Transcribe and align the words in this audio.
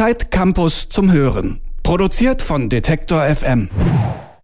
Zeit 0.00 0.30
Campus 0.30 0.88
zum 0.88 1.12
Hören. 1.12 1.60
Produziert 1.82 2.40
von 2.40 2.70
Detektor 2.70 3.22
FM. 3.22 3.68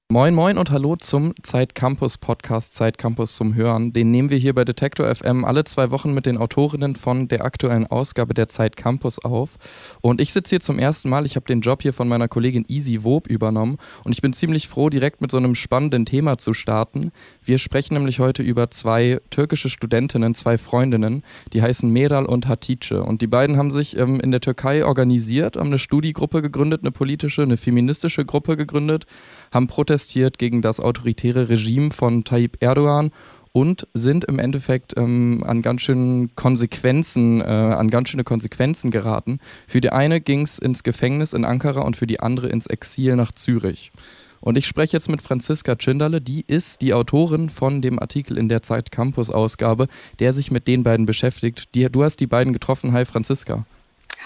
Moin 0.09 0.37
Moin 0.37 0.57
und 0.57 0.71
Hallo 0.71 0.95
zum 0.95 1.35
Zeit 1.43 1.75
Campus 1.75 2.17
Podcast 2.17 2.75
Zeit 2.75 2.97
Campus 2.97 3.35
zum 3.35 3.57
Hören. 3.57 3.93
Den 3.93 4.13
nehmen 4.13 4.31
wir 4.31 4.39
hier 4.39 4.55
bei 4.55 4.65
Detektor 4.65 5.13
FM 5.13 5.45
alle 5.45 5.65
zwei 5.65 5.91
Wochen 5.91 6.15
mit 6.15 6.27
den 6.27 6.37
Autorinnen 6.37 6.95
von 6.95 7.27
der 7.27 7.45
aktuellen 7.45 7.89
Ausgabe 7.89 8.33
der 8.33 8.49
Zeit 8.49 8.77
Campus 8.77 9.19
auf. 9.19 9.57
Und 10.03 10.21
ich 10.21 10.33
sitze 10.33 10.51
hier 10.51 10.61
zum 10.61 10.79
ersten 10.79 11.09
Mal. 11.09 11.27
Ich 11.27 11.35
habe 11.35 11.47
den 11.47 11.61
Job 11.61 11.83
hier 11.83 11.93
von 11.93 12.07
meiner 12.07 12.29
Kollegin 12.29 12.65
Easy 12.69 13.03
Wob 13.03 13.27
übernommen 13.27 13.79
und 14.05 14.13
ich 14.13 14.23
bin 14.23 14.33
ziemlich 14.33 14.69
froh, 14.69 14.91
direkt 14.91 15.21
mit 15.21 15.33
so 15.33 15.39
einem 15.39 15.57
spannenden 15.57 16.07
Thema 16.07 16.39
zu 16.39 16.53
starten. 16.53 17.11
Wir 17.43 17.59
sprechen 17.59 17.95
nämlich 17.95 18.21
heute 18.21 18.45
über 18.45 18.71
zwei 18.71 19.21
türkische 19.31 19.71
Studentinnen, 19.71 20.37
zwei 20.37 20.57
Freundinnen, 20.57 21.25
die 21.53 21.63
heißen 21.63 21.91
Meral 21.91 22.27
und 22.27 22.47
Hatice. 22.47 22.93
Und 22.93 23.23
die 23.23 23.27
beiden 23.27 23.57
haben 23.57 23.73
sich 23.73 23.97
ähm, 23.97 24.21
in 24.21 24.31
der 24.31 24.41
Türkei 24.41 24.85
organisiert, 24.85 25.57
haben 25.57 25.67
eine 25.67 25.81
Studiegruppe 25.81 26.43
gegründet, 26.43 26.83
eine 26.83 26.93
politische, 26.93 27.43
eine 27.43 27.57
feministische 27.57 28.25
Gruppe 28.25 28.57
gegründet 28.57 29.05
haben 29.53 29.67
protestiert 29.67 30.39
gegen 30.39 30.63
das 30.63 30.81
autoritäre 30.81 31.49
Regime 31.49 31.91
von 31.91 32.25
Tayyip 32.25 32.59
Erdogan 32.61 33.11
und 33.57 33.89
sind 33.95 34.27
im 34.27 34.39
Endeffekt 34.39 34.93
ähm, 34.99 35.43
an 35.47 35.63
ganz 35.63 35.81
schönen 35.81 36.37
Konsequenzen, 36.37 37.41
äh, 37.41 37.45
an 37.45 37.89
ganz 37.89 38.11
schöne 38.11 38.23
Konsequenzen 38.23 38.91
geraten. 38.91 39.39
Für 39.67 39.81
die 39.81 39.91
eine 39.91 40.21
ging 40.21 40.43
es 40.43 40.59
ins 40.59 40.83
Gefängnis 40.83 41.33
in 41.33 41.47
Ankara 41.47 41.81
und 41.81 41.97
für 41.97 42.07
die 42.07 42.21
andere 42.21 42.49
ins 42.49 42.67
Exil 42.67 43.17
nach 43.17 43.33
Zürich. 43.33 43.93
Und 44.41 44.59
ich 44.59 44.67
spreche 44.67 44.95
jetzt 44.95 45.09
mit 45.09 45.23
Franziska 45.23 45.75
Tschinderle, 45.75 46.21
die 46.21 46.45
ist 46.47 46.83
die 46.83 46.93
Autorin 46.93 47.49
von 47.49 47.81
dem 47.81 47.99
Artikel 47.99 48.37
in 48.37 48.51
der 48.51 48.63
Zeit 48.63 48.93
Campus 48.93 49.31
Ausgabe, 49.31 49.89
der 50.19 50.35
sich 50.35 50.51
mit 50.51 50.69
den 50.69 50.83
beiden 50.83 51.07
beschäftigt. 51.07 51.75
Die, 51.75 51.91
du 51.91 52.05
hast 52.05 52.21
die 52.21 52.27
beiden 52.27 52.53
getroffen. 52.53 52.93
Hi 52.93 53.07
Franziska. 53.07 53.65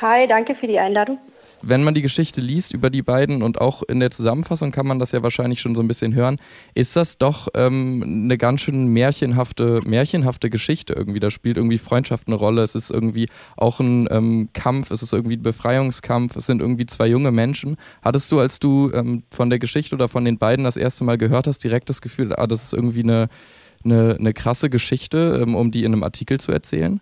Hi, 0.01 0.27
danke 0.27 0.57
für 0.57 0.67
die 0.67 0.81
Einladung 0.81 1.19
wenn 1.63 1.83
man 1.83 1.95
die 1.95 2.03
Geschichte 2.03 2.41
liest 2.41 2.73
über 2.73 2.91
die 2.91 3.03
beiden 3.03 3.43
und 3.43 3.61
auch 3.61 3.83
in 3.83 4.01
der 4.01 4.11
Zusammenfassung 4.11 4.71
kann 4.71 4.87
man 4.87 4.99
das 4.99 5.13
ja 5.13 5.23
wahrscheinlich 5.23 5.61
schon 5.61 5.75
so 5.75 5.81
ein 5.81 5.89
bisschen 5.89 6.15
hören, 6.15 6.37
ist 6.75 6.97
das 6.97 7.19
doch 7.19 7.49
ähm, 7.55 8.03
eine 8.25 8.39
ganz 8.39 8.63
schön 8.63 8.87
märchenhafte, 8.89 9.81
märchenhafte 9.85 10.51
Geschichte 10.51 10.95
irgendwie. 10.95 11.21
Da 11.21 11.31
spielt 11.31 11.57
irgendwie 11.57 11.79
Freundschaft 11.79 12.27
eine 12.27 12.37
Rolle. 12.37 12.63
Es 12.63 12.75
ist 12.75 12.91
irgendwie 12.91 13.29
auch 13.57 13.81
ein 13.81 14.09
ähm, 14.11 14.49
Kampf, 14.53 14.91
es 14.91 15.03
ist 15.03 15.13
irgendwie 15.13 15.37
ein 15.37 15.43
Befreiungskampf, 15.43 16.37
es 16.37 16.47
sind 16.47 16.61
irgendwie 16.61 16.87
zwei 16.87 17.07
junge 17.07 17.33
Menschen. 17.33 17.77
Hattest 18.03 18.33
du, 18.33 18.41
als 18.41 18.59
du 18.59 18.91
ähm, 18.93 19.23
von 19.31 19.51
der 19.51 19.59
Geschichte 19.59 19.95
oder 19.95 20.09
von 20.09 20.25
den 20.25 20.39
beiden 20.39 20.65
das 20.65 20.77
erste 20.77 21.05
Mal 21.05 21.19
gehört 21.19 21.47
hast, 21.47 21.63
direkt 21.65 21.89
das 21.89 22.01
Gefühl, 22.01 22.35
ah, 22.35 22.47
das 22.47 22.65
ist 22.65 22.75
irgendwie 22.75 23.03
eine, 23.03 23.29
eine, 23.85 24.17
eine 24.19 24.33
krasse 24.33 24.71
Geschichte, 24.71 25.41
ähm, 25.43 25.55
um 25.55 25.71
die 25.71 25.85
in 25.85 25.93
einem 25.93 26.03
Artikel 26.03 26.41
zu 26.41 26.53
erzählen? 26.53 27.01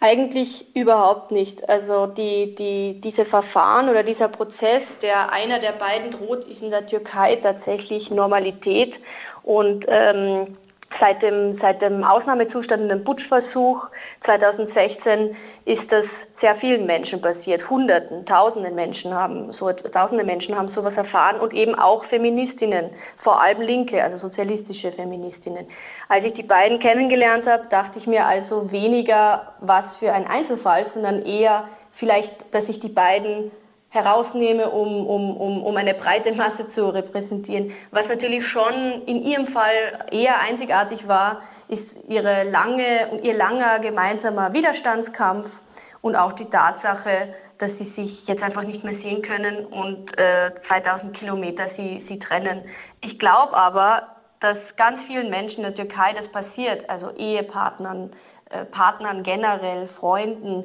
Eigentlich 0.00 0.74
überhaupt 0.76 1.30
nicht. 1.30 1.68
Also 1.68 2.06
die, 2.06 2.54
die, 2.54 3.00
diese 3.00 3.24
Verfahren 3.24 3.88
oder 3.88 4.02
dieser 4.02 4.28
Prozess, 4.28 4.98
der 4.98 5.32
einer 5.32 5.58
der 5.58 5.72
beiden 5.72 6.10
droht, 6.10 6.44
ist 6.44 6.62
in 6.62 6.70
der 6.70 6.86
Türkei 6.86 7.36
tatsächlich 7.36 8.10
Normalität. 8.10 9.00
Und 9.42 9.86
ähm, 9.88 10.56
Seit 10.96 11.22
dem, 11.22 11.52
seit 11.52 11.82
dem 11.82 12.04
Ausnahmezustand 12.04 12.82
und 12.84 12.88
dem 12.88 13.02
Putschversuch 13.02 13.90
2016 14.20 15.36
ist 15.64 15.90
das 15.90 16.28
sehr 16.34 16.54
vielen 16.54 16.86
Menschen 16.86 17.20
passiert. 17.20 17.68
Hunderten, 17.68 18.24
tausenden 18.24 18.76
Menschen 18.76 19.12
haben 19.12 19.50
so, 19.50 19.72
tausende 19.72 20.22
Menschen 20.22 20.56
haben 20.56 20.68
sowas 20.68 20.96
erfahren 20.96 21.40
und 21.40 21.52
eben 21.52 21.74
auch 21.74 22.04
Feministinnen, 22.04 22.90
vor 23.16 23.42
allem 23.42 23.60
Linke, 23.60 24.04
also 24.04 24.16
sozialistische 24.18 24.92
Feministinnen. 24.92 25.66
Als 26.08 26.24
ich 26.24 26.32
die 26.32 26.44
beiden 26.44 26.78
kennengelernt 26.78 27.48
habe, 27.48 27.66
dachte 27.66 27.98
ich 27.98 28.06
mir 28.06 28.26
also 28.26 28.70
weniger 28.70 29.54
was 29.58 29.96
für 29.96 30.12
ein 30.12 30.28
Einzelfall, 30.28 30.84
sondern 30.84 31.22
eher 31.22 31.68
vielleicht, 31.90 32.54
dass 32.54 32.68
ich 32.68 32.78
die 32.78 32.88
beiden 32.88 33.50
herausnehme, 33.94 34.70
um, 34.70 35.06
um, 35.06 35.36
um, 35.36 35.62
um 35.62 35.76
eine 35.76 35.94
breite 35.94 36.32
Masse 36.32 36.66
zu 36.66 36.88
repräsentieren. 36.88 37.70
Was 37.92 38.08
natürlich 38.08 38.46
schon 38.46 38.74
in 39.06 39.22
ihrem 39.22 39.46
Fall 39.46 40.04
eher 40.10 40.40
einzigartig 40.40 41.06
war, 41.06 41.42
ist 41.68 41.98
ihre 42.08 42.42
lange 42.42 43.08
und 43.12 43.24
ihr 43.24 43.34
langer 43.34 43.78
gemeinsamer 43.78 44.52
Widerstandskampf 44.52 45.60
und 46.02 46.16
auch 46.16 46.32
die 46.32 46.46
Tatsache, 46.46 47.34
dass 47.58 47.78
sie 47.78 47.84
sich 47.84 48.26
jetzt 48.26 48.42
einfach 48.42 48.64
nicht 48.64 48.82
mehr 48.82 48.94
sehen 48.94 49.22
können 49.22 49.64
und 49.64 50.18
äh, 50.18 50.52
2000 50.60 51.14
Kilometer 51.14 51.68
sie, 51.68 52.00
sie 52.00 52.18
trennen. 52.18 52.64
Ich 53.00 53.20
glaube 53.20 53.56
aber, 53.56 54.08
dass 54.40 54.74
ganz 54.74 55.04
vielen 55.04 55.30
Menschen 55.30 55.64
in 55.64 55.72
der 55.72 55.74
Türkei 55.74 56.12
das 56.12 56.26
passiert, 56.26 56.90
also 56.90 57.12
Ehepartnern, 57.12 58.12
äh, 58.50 58.64
Partnern 58.64 59.22
generell, 59.22 59.86
Freunden, 59.86 60.64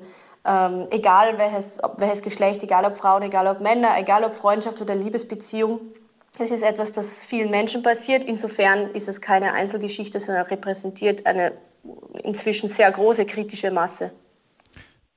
ähm, 0.49 0.87
egal 0.89 1.37
welches, 1.37 1.81
ob, 1.83 1.99
welches 1.99 2.23
Geschlecht, 2.23 2.63
egal 2.63 2.83
ob 2.83 2.97
Frauen, 2.97 3.21
egal 3.21 3.45
ob 3.47 3.61
Männer, 3.61 3.97
egal 3.97 4.23
ob 4.23 4.33
Freundschaft 4.33 4.81
oder 4.81 4.95
Liebesbeziehung. 4.95 5.79
Es 6.39 6.49
ist 6.49 6.63
etwas, 6.63 6.91
das 6.91 7.21
vielen 7.21 7.51
Menschen 7.51 7.83
passiert. 7.83 8.23
Insofern 8.23 8.91
ist 8.91 9.07
es 9.07 9.21
keine 9.21 9.53
Einzelgeschichte, 9.53 10.19
sondern 10.19 10.45
repräsentiert 10.45 11.25
eine 11.25 11.51
inzwischen 12.23 12.67
sehr 12.67 12.91
große 12.91 13.25
kritische 13.25 13.69
Masse. 13.69 14.11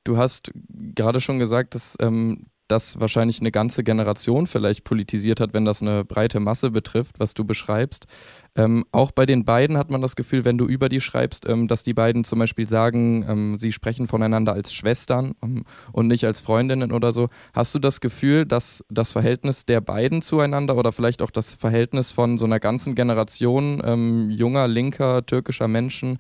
Du 0.05 0.17
hast 0.17 0.51
gerade 0.95 1.21
schon 1.21 1.39
gesagt, 1.39 1.75
dass 1.75 1.97
ähm, 2.01 2.47
das 2.73 2.99
wahrscheinlich 2.99 3.41
eine 3.41 3.53
ganze 3.53 3.85
Generation 3.85 4.47
vielleicht 4.47 4.85
politisiert 4.85 5.39
hat, 5.41 5.55
wenn 5.55 5.65
das 5.65 5.83
eine 5.83 6.05
breite 6.05 6.41
Masse 6.41 6.71
betrifft, 6.71 7.21
was 7.21 7.35
du 7.35 7.45
beschreibst. 7.45 8.07
Ähm, 8.55 8.85
auch 8.93 9.13
bei 9.13 9.25
den 9.25 9.45
beiden 9.45 9.79
hat 9.79 9.91
man 9.91 10.03
das 10.03 10.17
Gefühl, 10.17 10.45
wenn 10.45 10.59
du 10.59 10.67
über 10.67 10.89
die 10.89 11.01
schreibst, 11.01 11.49
ähm, 11.49 11.69
dass 11.69 11.83
die 11.83 11.95
beiden 11.95 12.25
zum 12.25 12.39
Beispiel 12.39 12.69
sagen, 12.69 13.25
ähm, 13.29 13.59
sie 13.59 13.73
sprechen 13.73 14.07
voneinander 14.07 14.53
als 14.53 14.73
Schwestern 14.75 15.35
ähm, 15.43 15.65
und 15.93 16.09
nicht 16.09 16.27
als 16.27 16.41
Freundinnen 16.41 16.93
oder 16.93 17.13
so. 17.13 17.29
Hast 17.55 17.75
du 17.75 17.79
das 17.79 18.01
Gefühl, 18.01 18.45
dass 18.45 18.85
das 18.91 19.13
Verhältnis 19.13 19.65
der 19.65 19.81
beiden 19.81 20.21
zueinander 20.21 20.77
oder 20.77 20.93
vielleicht 20.93 21.23
auch 21.23 21.31
das 21.31 21.55
Verhältnis 21.55 22.11
von 22.13 22.37
so 22.37 22.45
einer 22.45 22.61
ganzen 22.61 22.95
Generation 22.95 23.81
ähm, 23.85 24.31
junger, 24.31 24.69
linker, 24.69 25.25
türkischer 25.25 25.69
Menschen 25.69 26.19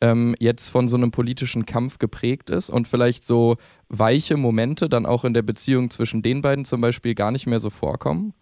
ähm, 0.00 0.34
jetzt 0.38 0.68
von 0.68 0.88
so 0.88 0.96
einem 0.96 1.10
politischen 1.10 1.66
Kampf 1.66 1.98
geprägt 1.98 2.50
ist 2.50 2.70
und 2.70 2.88
vielleicht 2.88 3.24
so 3.24 3.56
weiche 3.88 4.36
Momente 4.36 4.88
dann 4.88 5.06
auch 5.06 5.24
in 5.24 5.34
der 5.34 5.42
Beziehung 5.42 5.90
zwischen 5.90 6.22
den 6.22 6.42
beiden 6.42 6.64
zum 6.64 6.80
Beispiel 6.80 7.14
gar 7.14 7.30
nicht 7.30 7.46
mehr 7.46 7.60
so 7.60 7.70
vorkommen? 7.70 8.32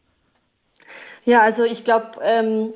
Ja, 1.24 1.42
also 1.42 1.64
ich 1.64 1.84
glaube, 1.84 2.12
ähm, 2.22 2.72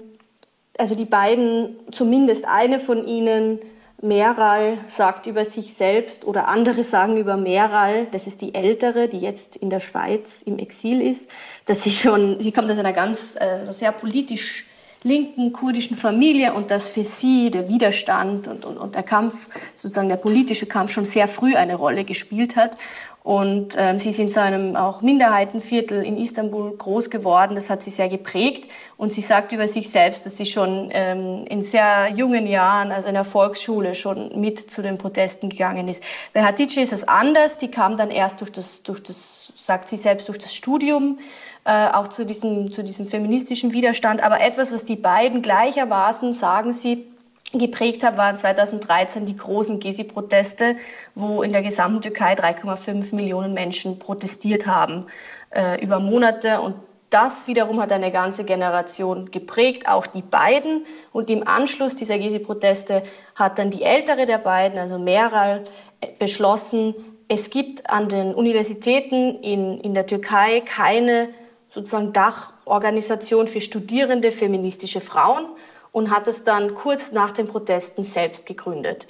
also 0.79 0.95
die 0.95 1.05
beiden, 1.05 1.77
zumindest 1.91 2.45
eine 2.47 2.81
von 2.81 3.07
ihnen, 3.07 3.61
Meral 4.03 4.79
sagt 4.89 5.29
über 5.29 5.45
sich 5.45 5.75
selbst 5.75 6.25
oder 6.25 6.49
andere 6.49 6.83
sagen 6.83 7.17
über 7.17 7.37
Meral, 7.37 8.09
das 8.11 8.27
ist 8.27 8.41
die 8.41 8.53
ältere, 8.53 9.09
die 9.09 9.21
jetzt 9.21 9.55
in 9.57 9.71
der 9.71 9.79
Schweiz 9.79 10.43
im 10.43 10.59
Exil 10.59 11.01
ist, 11.01 11.31
dass 11.67 11.85
sie 11.85 11.93
schon, 11.93 12.41
sie 12.41 12.51
kommt 12.51 12.69
aus 12.69 12.79
einer 12.79 12.93
ganz 12.93 13.37
äh, 13.37 13.73
sehr 13.73 13.93
politisch 13.93 14.67
linken 15.05 15.53
kurdischen 15.53 15.97
Familie 15.97 16.53
und 16.53 16.71
dass 16.71 16.89
für 16.89 17.05
sie 17.05 17.51
der 17.51 17.69
Widerstand 17.69 18.49
und, 18.49 18.65
und, 18.65 18.77
und 18.77 18.95
der 18.95 19.03
Kampf, 19.03 19.49
sozusagen 19.75 20.09
der 20.09 20.17
politische 20.17 20.67
Kampf 20.67 20.93
schon 20.93 21.05
sehr 21.05 21.29
früh 21.29 21.55
eine 21.57 21.75
Rolle 21.75 22.05
gespielt 22.05 22.57
hat. 22.57 22.77
Und 23.23 23.77
ähm, 23.79 24.01
sie 24.01 24.13
sind 24.13 24.33
zu 24.33 24.43
einem 24.43 24.75
auch 24.75 25.01
Minderheitenviertel 25.01 26.03
in 26.03 26.17
Istanbul 26.17 26.77
groß 26.77 27.09
geworden. 27.09 27.55
Das 27.55 27.71
hat 27.71 27.83
sie 27.83 27.91
sehr 27.91 28.09
geprägt. 28.09 28.69
Und 28.97 29.13
sie 29.13 29.21
sagt 29.21 29.53
über 29.53 29.69
sich 29.69 29.91
selbst, 29.91 30.27
dass 30.27 30.37
sie 30.37 30.47
schon 30.47 30.89
ähm, 30.93 31.45
in 31.49 31.63
sehr 31.63 32.09
jungen 32.17 32.49
Jahren, 32.49 32.91
also 32.91 33.07
in 33.07 33.15
der 33.15 33.25
Volksschule, 33.25 33.95
schon 33.95 34.41
mit 34.41 34.71
zu 34.71 34.83
den 34.83 34.99
Protesten 34.99 35.51
gegangen 35.51 35.87
ist. 35.87 36.03
Bei 36.33 36.43
Hatice 36.43 36.79
ist 36.79 36.93
es 36.93 37.07
anders. 37.07 37.59
Die 37.59 37.71
kam 37.71 37.97
dann 37.97 38.11
erst 38.11 38.41
durch 38.41 38.51
das, 38.51 38.83
durch 38.83 39.01
das, 39.01 39.53
sagt 39.55 39.89
sie 39.89 39.97
selbst, 39.97 40.27
durch 40.27 40.39
das 40.39 40.53
Studium 40.53 41.21
äh, 41.65 41.89
auch 41.93 42.09
zu 42.09 42.27
diesem, 42.27 42.73
zu 42.73 42.83
diesem 42.83 43.07
feministischen 43.07 43.73
Widerstand. 43.73 44.21
Aber 44.21 44.41
etwas, 44.41 44.73
was 44.73 44.85
die 44.85 44.97
beiden 44.97 45.43
gleichermaßen, 45.43 46.33
sagen 46.33 46.73
sie, 46.73 47.07
geprägt 47.59 48.03
hat, 48.05 48.17
waren 48.17 48.39
2013 48.39 49.27
die 49.27 49.37
großen 49.37 49.81
Gezi-Proteste, 49.81 50.77
wo 51.15 51.43
in 51.43 51.53
der 51.53 51.63
gesamten 51.63 52.01
Türkei 52.01 52.35
3,5 52.35 53.15
Millionen 53.15 53.55
Menschen 53.55 53.99
protestiert 53.99 54.67
haben 54.67 55.07
äh, 55.51 55.83
über 55.83 56.01
Monate. 56.01 56.61
Und 56.61 56.77
das 57.11 57.47
wiederum 57.47 57.81
hat 57.81 57.93
eine 57.93 58.11
ganze 58.11 58.45
Generation 58.45 59.31
geprägt, 59.31 59.89
auch 59.89 60.07
die 60.07 60.23
beiden. 60.23 60.87
Und 61.13 61.29
im 61.29 61.47
Anschluss 61.47 61.95
dieser 61.95 62.19
Gezi-Proteste 62.19 63.03
hat 63.35 63.59
dann 63.59 63.71
die 63.71 63.83
ältere 63.83 64.25
der 64.25 64.39
beiden, 64.39 64.79
also 64.79 64.99
Meral, 64.99 65.65
äh, 66.01 66.09
beschlossen, 66.19 66.95
es 67.29 67.49
gibt 67.49 67.89
an 67.89 68.09
den 68.09 68.35
Universitäten 68.35 69.41
in, 69.43 69.81
in 69.81 69.95
der 69.95 70.07
Türkei 70.07 70.61
keine 70.61 71.31
sozusagen 71.71 72.13
Dachorganisation 72.13 73.49
für 73.49 73.63
studierende 73.63 74.33
feministische 74.33 75.01
Frauen 75.01 75.47
und 75.93 76.11
hat 76.11 76.27
es 76.27 76.45
dann 76.45 76.75
kurz 76.75 77.13
nach 77.13 77.31
den 77.31 77.47
Protesten 77.47 78.03
selbst 78.03 78.47
gegründet. 78.47 79.07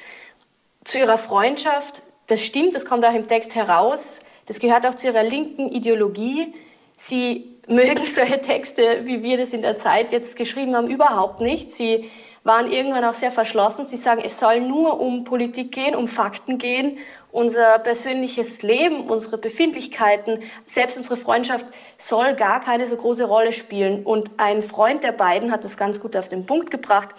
Zu 0.84 0.99
ihrer 0.99 1.19
Freundschaft, 1.19 2.02
das 2.26 2.43
stimmt, 2.43 2.75
das 2.75 2.84
kommt 2.84 3.05
auch 3.05 3.14
im 3.14 3.29
Text 3.29 3.55
heraus, 3.55 4.20
das 4.46 4.58
gehört 4.58 4.87
auch 4.87 4.94
zu 4.94 5.06
ihrer 5.06 5.23
linken 5.23 5.70
Ideologie. 5.70 6.55
Sie 6.96 7.56
mögen 7.69 8.06
solche 8.06 8.43
Texte, 8.43 9.00
wie 9.05 9.23
wir 9.23 9.37
das 9.37 9.52
in 9.52 9.62
der 9.62 9.76
Zeit 9.76 10.12
jetzt 10.12 10.37
geschrieben 10.37 10.75
haben, 10.75 10.88
überhaupt 10.88 11.40
nicht. 11.40 11.73
Sie 11.73 12.11
waren 12.44 12.71
irgendwann 12.71 13.05
auch 13.05 13.15
sehr 13.15 13.31
verschlossen. 13.31 13.85
Sie 13.85 13.97
sagen, 13.97 14.23
es 14.25 14.41
soll 14.41 14.61
nur 14.61 15.00
um 15.00 15.25
Politik 15.25 15.73
gehen, 15.73 15.94
um 15.94 16.09
Fakten 16.09 16.59
gehen. 16.59 16.99
Unser 17.31 17.79
persönliches 17.79 18.62
Leben, 18.62 19.09
unsere 19.09 19.39
Befindlichkeiten, 19.39 20.41
selbst 20.67 20.99
unsere 20.99 21.17
Freundschaft 21.17 21.67
soll 21.97 22.35
gar 22.35 22.61
keine 22.61 22.87
so 22.87 22.97
große 22.97 23.25
Rolle 23.25 23.53
spielen. 23.53 24.03
Und 24.03 24.31
ein 24.37 24.62
Freund 24.62 25.05
der 25.05 25.12
beiden 25.12 25.50
hat 25.50 25.65
das 25.65 25.77
ganz 25.77 26.00
gut 26.00 26.17
auf 26.17 26.29
den 26.29 26.47
Punkt 26.47 26.71
gebracht. 26.71 27.11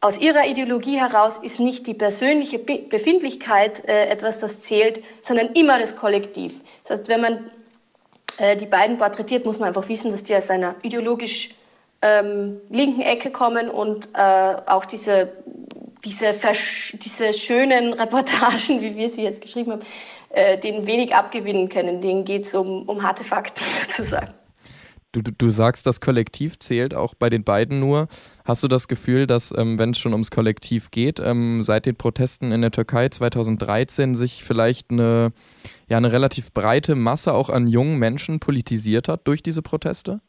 Aus 0.00 0.18
ihrer 0.18 0.46
Ideologie 0.46 0.98
heraus 0.98 1.36
ist 1.36 1.60
nicht 1.60 1.86
die 1.86 1.92
persönliche 1.92 2.58
Befindlichkeit 2.58 3.86
äh, 3.86 4.06
etwas, 4.06 4.40
das 4.40 4.62
zählt, 4.62 5.04
sondern 5.20 5.48
immer 5.48 5.78
das 5.78 5.96
Kollektiv. 5.96 6.60
Das 6.84 7.00
heißt, 7.00 7.08
wenn 7.10 7.20
man 7.20 7.50
äh, 8.38 8.56
die 8.56 8.64
beiden 8.64 8.96
porträtiert, 8.96 9.44
muss 9.44 9.58
man 9.58 9.68
einfach 9.68 9.86
wissen, 9.90 10.10
dass 10.10 10.24
die 10.24 10.34
aus 10.34 10.48
einer 10.48 10.76
ideologisch 10.82 11.50
ähm, 12.02 12.60
linken 12.70 13.02
Ecke 13.02 13.30
kommen 13.30 13.68
und 13.68 14.08
äh, 14.14 14.56
auch 14.66 14.84
diese, 14.84 15.32
diese, 16.04 16.34
diese 16.92 17.32
schönen 17.32 17.92
Reportagen, 18.00 18.80
wie 18.80 18.94
wir 18.96 19.08
sie 19.08 19.22
jetzt 19.22 19.40
geschrieben 19.40 19.72
haben, 19.72 19.82
äh, 20.30 20.58
denen 20.58 20.86
wenig 20.86 21.14
abgewinnen 21.14 21.68
können. 21.68 22.00
Denen 22.00 22.24
geht 22.24 22.46
es 22.46 22.54
um, 22.54 22.88
um 22.88 23.02
harte 23.02 23.24
Fakten 23.24 23.64
sozusagen. 23.82 24.32
Du, 25.12 25.22
du, 25.22 25.32
du, 25.32 25.50
sagst, 25.50 25.86
das 25.86 26.00
Kollektiv 26.00 26.60
zählt 26.60 26.94
auch 26.94 27.14
bei 27.14 27.30
den 27.30 27.42
beiden 27.42 27.80
nur. 27.80 28.06
Hast 28.44 28.62
du 28.62 28.68
das 28.68 28.86
Gefühl, 28.86 29.26
dass, 29.26 29.52
ähm, 29.56 29.76
wenn 29.76 29.90
es 29.90 29.98
schon 29.98 30.12
ums 30.12 30.30
Kollektiv 30.30 30.92
geht, 30.92 31.18
ähm, 31.18 31.64
seit 31.64 31.84
den 31.84 31.96
Protesten 31.96 32.52
in 32.52 32.60
der 32.60 32.70
Türkei 32.70 33.08
2013 33.08 34.14
sich 34.14 34.44
vielleicht 34.44 34.92
eine, 34.92 35.32
ja, 35.88 35.96
eine 35.96 36.12
relativ 36.12 36.52
breite 36.52 36.94
Masse 36.94 37.34
auch 37.34 37.50
an 37.50 37.66
jungen 37.66 37.98
Menschen 37.98 38.38
politisiert 38.38 39.08
hat 39.08 39.26
durch 39.26 39.42
diese 39.42 39.62
Proteste? 39.62 40.20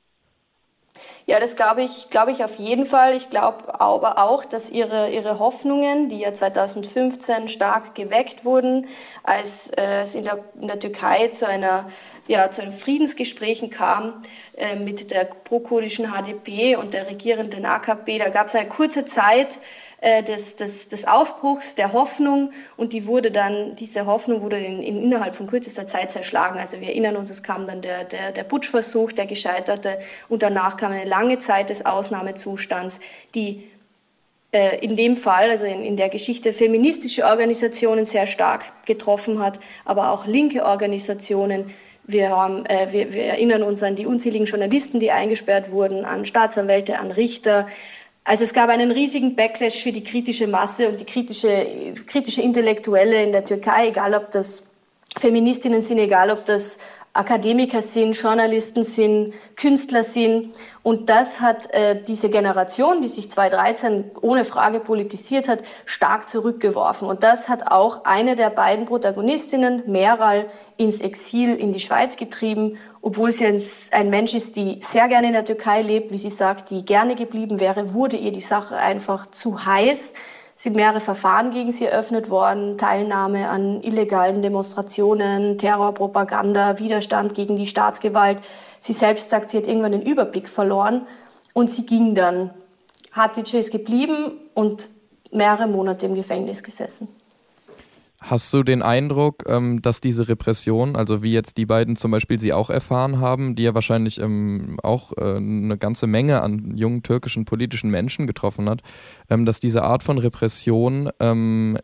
Ja, 1.25 1.39
das 1.39 1.55
glaube 1.55 1.83
ich, 1.83 2.09
glaube 2.09 2.31
ich 2.31 2.43
auf 2.43 2.55
jeden 2.55 2.85
Fall. 2.85 3.15
Ich 3.15 3.29
glaube 3.29 3.79
aber 3.79 4.17
auch, 4.17 4.43
dass 4.43 4.69
ihre, 4.69 5.09
ihre 5.11 5.39
Hoffnungen, 5.39 6.09
die 6.09 6.19
ja 6.19 6.33
2015 6.33 7.47
stark 7.47 7.95
geweckt 7.95 8.43
wurden, 8.43 8.87
als 9.23 9.69
äh, 9.71 10.03
es 10.03 10.15
in 10.15 10.23
der, 10.23 10.39
in 10.59 10.67
der 10.67 10.79
Türkei 10.79 11.27
zu 11.29 11.47
einer 11.47 11.85
ja, 12.27 12.49
zu 12.51 12.61
den 12.61 12.71
Friedensgesprächen 12.71 13.69
kam 13.69 14.23
äh, 14.55 14.75
mit 14.75 15.11
der 15.11 15.25
prokurdischen 15.25 16.07
HDP 16.11 16.75
und 16.75 16.93
der 16.93 17.07
regierenden 17.07 17.65
AKP, 17.65 18.19
da 18.19 18.29
gab 18.29 18.47
es 18.47 18.55
eine 18.55 18.69
kurze 18.69 19.05
Zeit, 19.05 19.59
äh, 20.01 20.23
des, 20.23 20.55
des, 20.55 20.87
des 20.89 21.07
Aufbruchs, 21.07 21.75
der 21.75 21.93
Hoffnung 21.93 22.51
und 22.75 22.91
die 22.91 23.05
wurde 23.05 23.29
dann, 23.29 23.75
diese 23.75 24.07
Hoffnung 24.07 24.41
wurde 24.41 24.57
in, 24.57 24.81
in, 24.81 25.01
innerhalb 25.03 25.35
von 25.35 25.45
kürzester 25.45 25.85
Zeit 25.85 26.11
zerschlagen. 26.11 26.59
Also 26.59 26.81
wir 26.81 26.89
erinnern 26.89 27.15
uns, 27.15 27.29
es 27.29 27.43
kam 27.43 27.67
dann 27.67 27.81
der, 27.81 28.03
der, 28.03 28.31
der 28.31 28.43
Putschversuch, 28.43 29.11
der 29.11 29.27
gescheiterte 29.27 29.99
und 30.27 30.41
danach 30.41 30.75
kam 30.75 30.91
eine 30.91 31.05
lange 31.05 31.37
Zeit 31.37 31.69
des 31.69 31.85
Ausnahmezustands, 31.85 32.99
die 33.35 33.69
äh, 34.51 34.83
in 34.83 34.95
dem 34.95 35.15
Fall, 35.15 35.49
also 35.49 35.65
in, 35.65 35.83
in 35.83 35.97
der 35.97 36.09
Geschichte, 36.09 36.51
feministische 36.51 37.25
Organisationen 37.25 38.05
sehr 38.05 38.27
stark 38.27 38.85
getroffen 38.85 39.39
hat, 39.39 39.59
aber 39.85 40.11
auch 40.11 40.25
linke 40.25 40.65
Organisationen. 40.65 41.69
Wir, 42.03 42.31
haben, 42.31 42.65
äh, 42.65 42.91
wir, 42.91 43.13
wir 43.13 43.25
erinnern 43.25 43.61
uns 43.61 43.83
an 43.83 43.95
die 43.95 44.07
unzähligen 44.07 44.47
Journalisten, 44.47 44.99
die 44.99 45.11
eingesperrt 45.11 45.71
wurden, 45.71 46.03
an 46.03 46.25
Staatsanwälte, 46.25 46.97
an 46.97 47.11
Richter, 47.11 47.67
also 48.23 48.43
es 48.43 48.53
gab 48.53 48.69
einen 48.69 48.91
riesigen 48.91 49.35
Backlash 49.35 49.81
für 49.81 49.91
die 49.91 50.03
kritische 50.03 50.47
Masse 50.47 50.89
und 50.89 50.99
die 50.99 51.05
kritische, 51.05 51.93
kritische 52.05 52.41
Intellektuelle 52.41 53.23
in 53.23 53.31
der 53.31 53.45
Türkei, 53.45 53.87
egal 53.87 54.13
ob 54.13 54.31
das 54.31 54.69
Feministinnen 55.19 55.81
sind, 55.81 55.97
egal 55.97 56.29
ob 56.29 56.45
das 56.45 56.79
Akademiker 57.13 57.81
sind, 57.81 58.13
Journalisten 58.13 58.85
sind, 58.85 59.33
Künstler 59.57 60.03
sind. 60.03 60.53
Und 60.81 61.09
das 61.09 61.41
hat 61.41 61.69
äh, 61.73 62.01
diese 62.01 62.29
Generation, 62.29 63.01
die 63.01 63.09
sich 63.09 63.29
2013 63.29 64.11
ohne 64.21 64.45
Frage 64.45 64.79
politisiert 64.79 65.49
hat, 65.49 65.61
stark 65.85 66.29
zurückgeworfen. 66.29 67.07
Und 67.07 67.23
das 67.23 67.49
hat 67.49 67.69
auch 67.69 68.05
eine 68.05 68.35
der 68.35 68.49
beiden 68.49 68.85
Protagonistinnen, 68.85 69.83
Meral, 69.87 70.49
ins 70.77 71.01
Exil 71.01 71.55
in 71.55 71.73
die 71.73 71.81
Schweiz 71.81 72.15
getrieben, 72.15 72.77
obwohl 73.01 73.33
sie 73.33 73.45
ein, 73.45 73.61
ein 73.91 74.09
Mensch 74.09 74.33
ist, 74.33 74.55
die 74.55 74.79
sehr 74.81 75.09
gerne 75.09 75.27
in 75.27 75.33
der 75.33 75.45
Türkei 75.45 75.81
lebt, 75.81 76.11
wie 76.11 76.17
sie 76.17 76.29
sagt, 76.29 76.69
die 76.69 76.85
gerne 76.85 77.15
geblieben 77.15 77.59
wäre, 77.59 77.93
wurde 77.93 78.15
ihr 78.15 78.31
die 78.31 78.41
Sache 78.41 78.77
einfach 78.77 79.29
zu 79.29 79.65
heiß 79.65 80.13
sind 80.61 80.75
mehrere 80.75 81.01
Verfahren 81.01 81.49
gegen 81.49 81.71
sie 81.71 81.85
eröffnet 81.85 82.29
worden, 82.29 82.77
Teilnahme 82.77 83.49
an 83.49 83.81
illegalen 83.81 84.43
Demonstrationen, 84.43 85.57
Terrorpropaganda, 85.57 86.77
Widerstand 86.77 87.33
gegen 87.33 87.55
die 87.55 87.65
Staatsgewalt. 87.65 88.37
Sie 88.79 88.93
selbst 88.93 89.31
sagt, 89.31 89.49
sie 89.49 89.57
hat 89.57 89.65
irgendwann 89.65 89.93
den 89.93 90.03
Überblick 90.03 90.47
verloren 90.47 91.07
und 91.53 91.71
sie 91.71 91.87
ging 91.87 92.13
dann. 92.13 92.51
Hatice 93.11 93.55
ist 93.55 93.71
geblieben 93.71 94.33
und 94.53 94.87
mehrere 95.31 95.65
Monate 95.65 96.05
im 96.05 96.13
Gefängnis 96.13 96.61
gesessen. 96.61 97.07
Hast 98.23 98.53
du 98.53 98.61
den 98.61 98.83
Eindruck, 98.83 99.45
ähm, 99.47 99.81
dass 99.81 99.99
diese 99.99 100.27
Repression, 100.27 100.95
also 100.95 101.23
wie 101.23 101.33
jetzt 101.33 101.57
die 101.57 101.65
beiden 101.65 101.95
zum 101.95 102.11
Beispiel 102.11 102.39
sie 102.39 102.53
auch 102.53 102.69
erfahren 102.69 103.19
haben, 103.19 103.55
die 103.55 103.63
ja 103.63 103.73
wahrscheinlich 103.73 104.19
ähm, 104.19 104.77
auch 104.83 105.11
äh, 105.17 105.37
eine 105.37 105.75
ganze 105.79 106.05
Menge 106.05 106.43
an 106.43 106.77
jungen 106.77 107.01
türkischen 107.01 107.45
politischen 107.45 107.89
Menschen 107.89 108.27
getroffen 108.27 108.69
hat, 108.69 108.83
ähm, 109.31 109.45
dass 109.45 109.59
diese 109.59 109.81
Art 109.81 110.03
von 110.03 110.19
Repression 110.19 111.09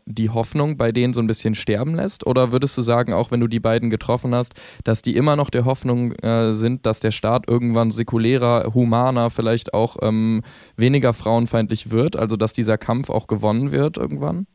die 0.06 0.30
Hoffnung 0.30 0.76
bei 0.76 0.92
denen 0.92 1.12
so 1.12 1.20
ein 1.20 1.26
bisschen 1.26 1.54
sterben 1.54 1.94
lässt? 1.94 2.26
Oder 2.26 2.52
würdest 2.52 2.76
du 2.78 2.82
sagen, 2.82 3.12
auch 3.12 3.30
wenn 3.30 3.40
du 3.40 3.48
die 3.48 3.60
beiden 3.60 3.90
getroffen 3.90 4.34
hast, 4.34 4.54
dass 4.84 5.02
die 5.02 5.16
immer 5.16 5.36
noch 5.36 5.50
der 5.50 5.64
Hoffnung 5.64 6.12
äh, 6.12 6.52
sind, 6.54 6.86
dass 6.86 7.00
der 7.00 7.10
Staat 7.10 7.48
irgendwann 7.48 7.90
säkulärer, 7.90 8.72
humaner, 8.74 9.30
vielleicht 9.30 9.74
auch 9.74 9.96
weniger 10.76 11.12
frauenfeindlich 11.12 11.90
wird, 11.90 12.16
also 12.16 12.36
dass 12.36 12.52
dieser 12.52 12.78
Kampf 12.78 13.10
auch 13.10 13.26
gewonnen 13.26 13.72
wird 13.72 13.96
irgendwann? 13.96 14.46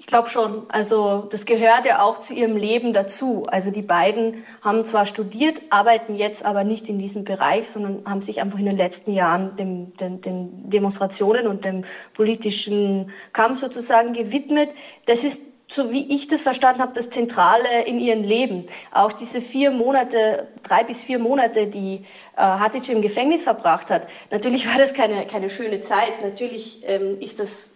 Ich 0.00 0.06
glaube 0.06 0.30
schon. 0.30 0.62
Also 0.68 1.26
das 1.30 1.44
gehört 1.44 1.84
ja 1.84 2.02
auch 2.02 2.18
zu 2.18 2.32
ihrem 2.32 2.56
Leben 2.56 2.92
dazu. 2.92 3.44
Also 3.48 3.72
die 3.72 3.82
beiden 3.82 4.44
haben 4.62 4.84
zwar 4.84 5.06
studiert, 5.06 5.60
arbeiten 5.70 6.14
jetzt 6.14 6.44
aber 6.44 6.62
nicht 6.62 6.88
in 6.88 7.00
diesem 7.00 7.24
Bereich, 7.24 7.68
sondern 7.68 8.04
haben 8.06 8.22
sich 8.22 8.40
einfach 8.40 8.60
in 8.60 8.66
den 8.66 8.76
letzten 8.76 9.12
Jahren 9.12 9.56
dem, 9.56 9.96
den, 9.96 10.70
Demonstrationen 10.70 11.48
und 11.48 11.64
dem 11.64 11.84
politischen 12.14 13.10
Kampf 13.32 13.58
sozusagen 13.58 14.12
gewidmet. 14.12 14.70
Das 15.06 15.24
ist 15.24 15.42
so 15.70 15.90
wie 15.90 16.14
ich 16.14 16.28
das 16.28 16.42
verstanden 16.42 16.80
habe, 16.80 16.94
das 16.94 17.10
Zentrale 17.10 17.84
in 17.84 18.00
ihrem 18.00 18.22
Leben. 18.22 18.66
Auch 18.90 19.12
diese 19.12 19.42
vier 19.42 19.70
Monate, 19.70 20.48
drei 20.62 20.82
bis 20.82 21.02
vier 21.02 21.18
Monate, 21.18 21.66
die 21.66 22.04
äh, 22.36 22.40
Hatic 22.40 22.88
im 22.88 23.02
Gefängnis 23.02 23.42
verbracht 23.42 23.90
hat. 23.90 24.08
Natürlich 24.30 24.66
war 24.66 24.78
das 24.78 24.94
keine, 24.94 25.26
keine 25.26 25.50
schöne 25.50 25.82
Zeit. 25.82 26.22
Natürlich 26.22 26.80
ähm, 26.86 27.20
ist 27.20 27.38
das 27.38 27.74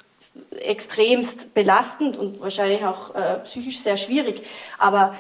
extremst 0.60 1.54
belastend 1.54 2.16
und 2.16 2.40
wahrscheinlich 2.40 2.84
auch 2.84 3.14
äh, 3.14 3.38
psychisch 3.44 3.80
sehr 3.80 3.96
schwierig. 3.96 4.46
Aber 4.78 5.14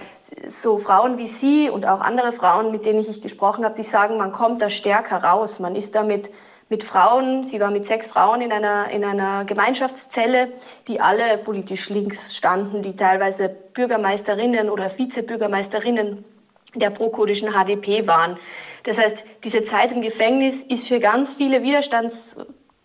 so 0.46 0.78
Frauen 0.78 1.18
wie 1.18 1.26
Sie 1.26 1.68
und 1.68 1.86
auch 1.86 2.00
andere 2.00 2.32
Frauen, 2.32 2.70
mit 2.70 2.86
denen 2.86 3.00
ich 3.00 3.20
gesprochen 3.20 3.64
habe, 3.64 3.74
die 3.74 3.82
sagen, 3.82 4.16
man 4.16 4.32
kommt 4.32 4.62
da 4.62 4.70
stärker 4.70 5.22
raus. 5.22 5.58
Man 5.58 5.76
ist 5.76 5.94
damit 5.94 6.30
mit 6.72 6.84
Frauen, 6.84 7.44
sie 7.44 7.60
war 7.60 7.70
mit 7.70 7.84
sechs 7.84 8.06
Frauen 8.06 8.40
in 8.40 8.50
einer, 8.50 8.90
in 8.90 9.04
einer 9.04 9.44
Gemeinschaftszelle, 9.44 10.50
die 10.88 11.02
alle 11.02 11.36
politisch 11.36 11.90
links 11.90 12.34
standen, 12.34 12.80
die 12.80 12.96
teilweise 12.96 13.50
Bürgermeisterinnen 13.50 14.70
oder 14.70 14.90
Vizebürgermeisterinnen 14.96 16.24
der 16.74 16.88
prokurdischen 16.88 17.50
HDP 17.50 18.06
waren. 18.06 18.38
Das 18.84 18.98
heißt, 18.98 19.24
diese 19.44 19.64
Zeit 19.64 19.92
im 19.92 20.00
Gefängnis 20.00 20.62
ist 20.62 20.88
für 20.88 20.98
ganz 20.98 21.34
viele 21.34 21.62
Widerstands 21.62 22.38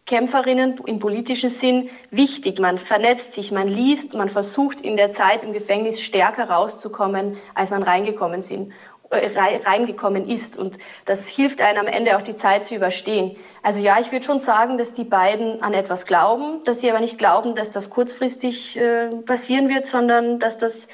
Kämpferinnen 0.07 0.79
im 0.85 0.99
politischen 0.99 1.49
Sinn 1.49 1.89
wichtig. 2.09 2.59
Man 2.59 2.79
vernetzt 2.79 3.33
sich, 3.33 3.51
man 3.51 3.67
liest, 3.67 4.13
man 4.13 4.29
versucht 4.29 4.81
in 4.81 4.97
der 4.97 5.11
Zeit 5.11 5.43
im 5.43 5.53
Gefängnis 5.53 6.01
stärker 6.01 6.49
rauszukommen, 6.49 7.37
als 7.53 7.69
man 7.71 7.83
reingekommen, 7.83 8.41
sind, 8.41 8.71
äh, 9.09 9.29
reingekommen 9.65 10.27
ist. 10.27 10.57
Und 10.57 10.77
das 11.05 11.27
hilft 11.27 11.61
einem 11.61 11.79
am 11.79 11.87
Ende 11.87 12.17
auch 12.17 12.21
die 12.21 12.37
Zeit 12.37 12.65
zu 12.65 12.73
überstehen. 12.73 13.35
Also 13.61 13.83
ja, 13.83 13.99
ich 13.99 14.11
würde 14.13 14.25
schon 14.25 14.39
sagen, 14.39 14.77
dass 14.77 14.93
die 14.93 15.03
beiden 15.03 15.61
an 15.61 15.73
etwas 15.73 16.05
glauben, 16.05 16.63
dass 16.63 16.79
sie 16.79 16.89
aber 16.89 17.01
nicht 17.01 17.17
glauben, 17.17 17.55
dass 17.55 17.71
das 17.71 17.89
kurzfristig 17.89 18.77
äh, 18.77 19.09
passieren 19.25 19.69
wird, 19.69 19.87
sondern 19.87 20.39
dass 20.39 20.57
das 20.57 20.87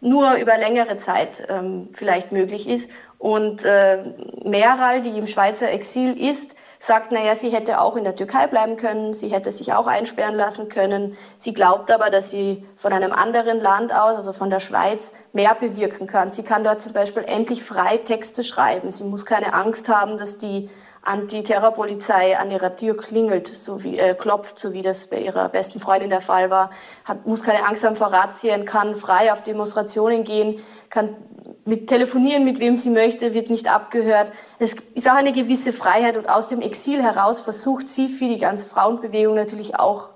nur 0.00 0.34
über 0.34 0.56
längere 0.56 0.96
Zeit 0.96 1.44
ähm, 1.48 1.88
vielleicht 1.92 2.30
möglich 2.30 2.68
ist. 2.68 2.88
Und 3.18 3.64
äh, 3.64 3.98
Meral, 4.44 5.02
die 5.02 5.18
im 5.18 5.26
Schweizer 5.26 5.70
Exil 5.70 6.18
ist, 6.18 6.54
sagt, 6.82 7.12
naja, 7.12 7.36
sie 7.36 7.50
hätte 7.50 7.78
auch 7.78 7.94
in 7.94 8.04
der 8.04 8.16
Türkei 8.16 8.46
bleiben 8.46 8.78
können, 8.78 9.12
sie 9.12 9.28
hätte 9.28 9.52
sich 9.52 9.74
auch 9.74 9.86
einsperren 9.86 10.34
lassen 10.34 10.70
können. 10.70 11.16
Sie 11.36 11.52
glaubt 11.52 11.92
aber, 11.92 12.08
dass 12.08 12.30
sie 12.30 12.66
von 12.74 12.94
einem 12.94 13.12
anderen 13.12 13.60
Land 13.60 13.92
aus, 13.92 14.16
also 14.16 14.32
von 14.32 14.48
der 14.48 14.60
Schweiz, 14.60 15.12
mehr 15.34 15.54
bewirken 15.54 16.06
kann. 16.06 16.32
Sie 16.32 16.42
kann 16.42 16.64
dort 16.64 16.80
zum 16.80 16.94
Beispiel 16.94 17.22
endlich 17.24 17.62
frei 17.62 17.98
Texte 17.98 18.42
schreiben. 18.42 18.90
Sie 18.90 19.04
muss 19.04 19.26
keine 19.26 19.52
Angst 19.52 19.90
haben, 19.90 20.16
dass 20.16 20.38
die 20.38 20.70
Antiterrorpolizei 21.02 22.38
an 22.38 22.50
ihrer 22.50 22.76
Tür 22.76 22.96
klingelt, 22.96 23.48
so 23.48 23.82
wie 23.84 23.98
äh, 23.98 24.14
klopft, 24.14 24.58
so 24.58 24.72
wie 24.72 24.82
das 24.82 25.06
bei 25.06 25.18
ihrer 25.18 25.48
besten 25.48 25.80
Freundin 25.80 26.10
der 26.10 26.20
Fall 26.20 26.50
war, 26.50 26.70
hat, 27.04 27.26
muss 27.26 27.42
keine 27.42 27.66
Angst 27.66 27.84
haben 27.84 27.96
vor 27.96 28.12
Razzien, 28.12 28.64
kann 28.64 28.94
frei 28.94 29.32
auf 29.32 29.42
Demonstrationen 29.42 30.24
gehen, 30.24 30.60
kann 30.90 31.16
mit 31.64 31.88
telefonieren, 31.88 32.44
mit 32.44 32.60
wem 32.60 32.76
sie 32.76 32.90
möchte, 32.90 33.34
wird 33.34 33.50
nicht 33.50 33.70
abgehört. 33.70 34.32
Es 34.58 34.74
ist 34.94 35.08
auch 35.08 35.14
eine 35.14 35.32
gewisse 35.32 35.72
Freiheit 35.72 36.16
und 36.16 36.28
aus 36.28 36.48
dem 36.48 36.60
Exil 36.60 37.02
heraus 37.02 37.40
versucht 37.40 37.88
sie 37.88 38.08
für 38.08 38.28
die 38.28 38.38
ganze 38.38 38.66
Frauenbewegung 38.66 39.34
natürlich 39.34 39.78
auch 39.78 40.10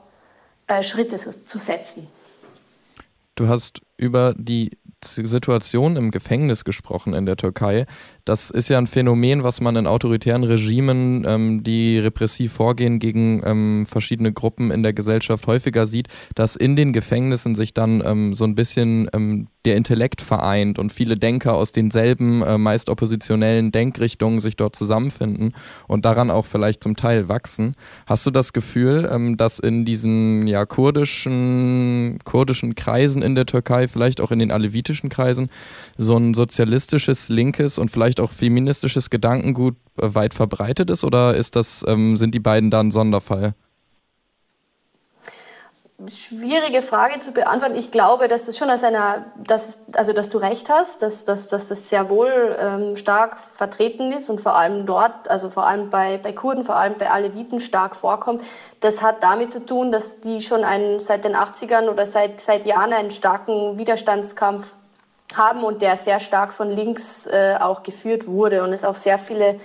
äh, 0.67 0.83
Schritte 0.83 1.17
zu 1.17 1.59
setzen. 1.59 2.09
Du 3.35 3.49
hast 3.49 3.81
über 3.97 4.35
die 4.37 4.79
Situation 5.05 5.97
im 5.97 6.11
Gefängnis 6.11 6.65
gesprochen 6.65 7.15
in 7.15 7.27
der 7.27 7.37
Türkei. 7.37 7.87
Das 8.25 8.51
ist 8.51 8.71
ja 8.71 8.79
ein 8.79 8.87
Phänomen, 8.87 9.43
was 9.43 9.61
man 9.61 9.77
in 9.77 9.87
autoritären 9.87 10.45
Regimen, 10.45 11.25
ähm, 11.27 11.63
die 11.63 11.99
repressiv 11.99 12.55
vorgehen 12.55 12.99
gegen 12.99 13.43
ähm, 13.45 13.85
verschiedene 13.87 14.33
Gruppen 14.33 14.71
in 14.71 14.83
der 14.83 14.95
Gesellschaft 14.95 15.47
häufiger 15.47 15.87
sieht, 15.87 16.09
dass 16.35 16.57
in 16.57 16.75
den 16.75 16.95
Gefängnissen 16.95 17.55
sich 17.55 17.75
dann 17.75 18.03
ähm, 18.05 18.33
so 18.33 18.45
ein 18.45 18.55
bisschen 18.55 19.11
ähm, 19.13 19.49
der 19.65 19.77
Intellekt 19.77 20.21
vereint 20.21 20.79
und 20.79 20.93
viele 20.93 21.17
Denker 21.17 21.55
aus 21.55 21.73
denselben, 21.73 22.43
äh, 22.43 22.59
meist 22.59 22.89
oppositionellen 22.89 23.73
Denkrichtungen 23.73 24.41
sich 24.41 24.57
dort 24.57 24.77
zusammenfinden 24.77 25.55
und 25.89 26.05
daran 26.05 26.31
auch 26.31 26.45
vielleicht 26.45 26.83
zum 26.83 26.97
Teil 26.97 27.29
wachsen. 27.29 27.73
Hast 28.07 28.27
du 28.27 28.31
das 28.31 28.53
Gefühl, 28.53 29.09
ähm, 29.11 29.37
dass 29.37 29.59
in 29.59 29.85
diesen 29.85 30.47
ja, 30.47 30.67
kurdischen, 30.67 32.19
kurdischen 32.25 32.75
Kreisen 32.75 33.23
in 33.23 33.35
der 33.35 33.47
Türkei, 33.47 33.89
vielleicht 33.89 34.21
auch 34.21 34.31
in 34.31 34.39
den 34.39 34.51
alevitischen 34.51 35.09
Kreisen, 35.09 35.49
so 35.97 36.17
ein 36.17 36.35
sozialistisches, 36.35 37.29
linkes 37.29 37.79
und 37.79 37.91
vielleicht 37.91 38.14
vielleicht 38.15 38.21
auch 38.21 38.33
feministisches 38.33 39.11
Gedankengut 39.11 39.77
äh, 40.01 40.15
weit 40.15 40.35
verbreitet 40.35 40.91
ist 40.91 41.05
oder 41.05 41.35
ist 41.35 41.57
das, 41.57 41.85
ähm, 41.87 42.17
sind 42.17 42.35
die 42.35 42.41
beiden 42.41 42.71
da 42.71 42.81
ein 42.81 42.91
Sonderfall? 42.91 43.55
Schwierige 46.09 46.83
Frage 46.83 47.21
zu 47.21 47.33
beantworten. 47.33 47.77
Ich 47.77 47.91
glaube, 47.91 48.29
dass 48.29 48.47
das 48.47 48.59
schon 48.59 48.69
aus 48.69 48.83
einer, 48.85 49.27
dass, 49.47 49.79
also 49.95 50.13
dass 50.13 50.29
du 50.29 50.39
recht 50.39 50.69
hast, 50.69 51.03
dass, 51.03 51.25
dass, 51.25 51.49
dass 51.49 51.69
das 51.69 51.89
sehr 51.89 52.11
wohl 52.11 52.57
ähm, 52.61 52.97
stark 52.97 53.39
vertreten 53.55 54.13
ist 54.13 54.29
und 54.29 54.41
vor 54.41 54.57
allem 54.57 54.87
dort, 54.87 55.31
also 55.31 55.51
vor 55.51 55.67
allem 55.67 55.91
bei, 55.91 56.19
bei 56.19 56.33
Kurden, 56.33 56.65
vor 56.65 56.77
allem 56.77 56.95
bei 56.99 57.11
Aleviten 57.11 57.61
stark 57.61 57.97
vorkommt. 57.97 58.43
Das 58.81 59.03
hat 59.03 59.23
damit 59.23 59.51
zu 59.51 59.65
tun, 59.65 59.93
dass 59.93 60.21
die 60.21 60.43
schon 60.43 60.63
einen, 60.63 61.01
seit 61.01 61.25
den 61.25 61.37
80ern 61.37 61.89
oder 61.89 62.07
seit, 62.07 62.41
seit 62.41 62.67
Jahren 62.67 62.93
einen 62.93 63.13
starken 63.13 63.79
Widerstandskampf 63.79 64.75
haben 65.37 65.65
und 65.65 65.83
der 65.83 65.97
sehr 65.97 66.21
stark 66.21 66.53
von 66.53 66.71
links 66.71 67.27
äh, 67.27 67.57
auch 67.61 67.83
geführt 67.83 68.27
wurde 68.27 68.63
und 68.63 68.73
es 68.73 68.85
auch 68.85 68.95
sehr 68.95 69.19
viele 69.19 69.61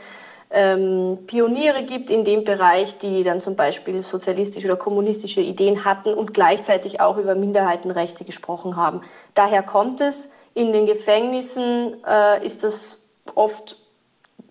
ähm, 0.52 1.20
Pioniere 1.28 1.84
gibt 1.84 2.10
in 2.10 2.26
dem 2.26 2.44
Bereich, 2.44 2.98
die 2.98 3.24
dann 3.24 3.42
zum 3.42 3.56
Beispiel 3.56 4.02
sozialistische 4.02 4.68
oder 4.68 4.78
kommunistische 4.78 5.42
Ideen 5.42 5.86
hatten 5.86 6.14
und 6.14 6.34
gleichzeitig 6.34 7.02
auch 7.02 7.18
über 7.18 7.36
Minderheitenrechte 7.36 8.26
gesprochen 8.26 8.76
haben. 8.76 9.02
Daher 9.36 9.64
kommt 9.64 10.02
es. 10.02 10.30
In 10.56 10.74
den 10.74 10.88
Gefängnissen 10.88 12.04
äh, 12.06 12.44
ist 12.44 12.64
das 12.64 13.00
oft 13.36 13.78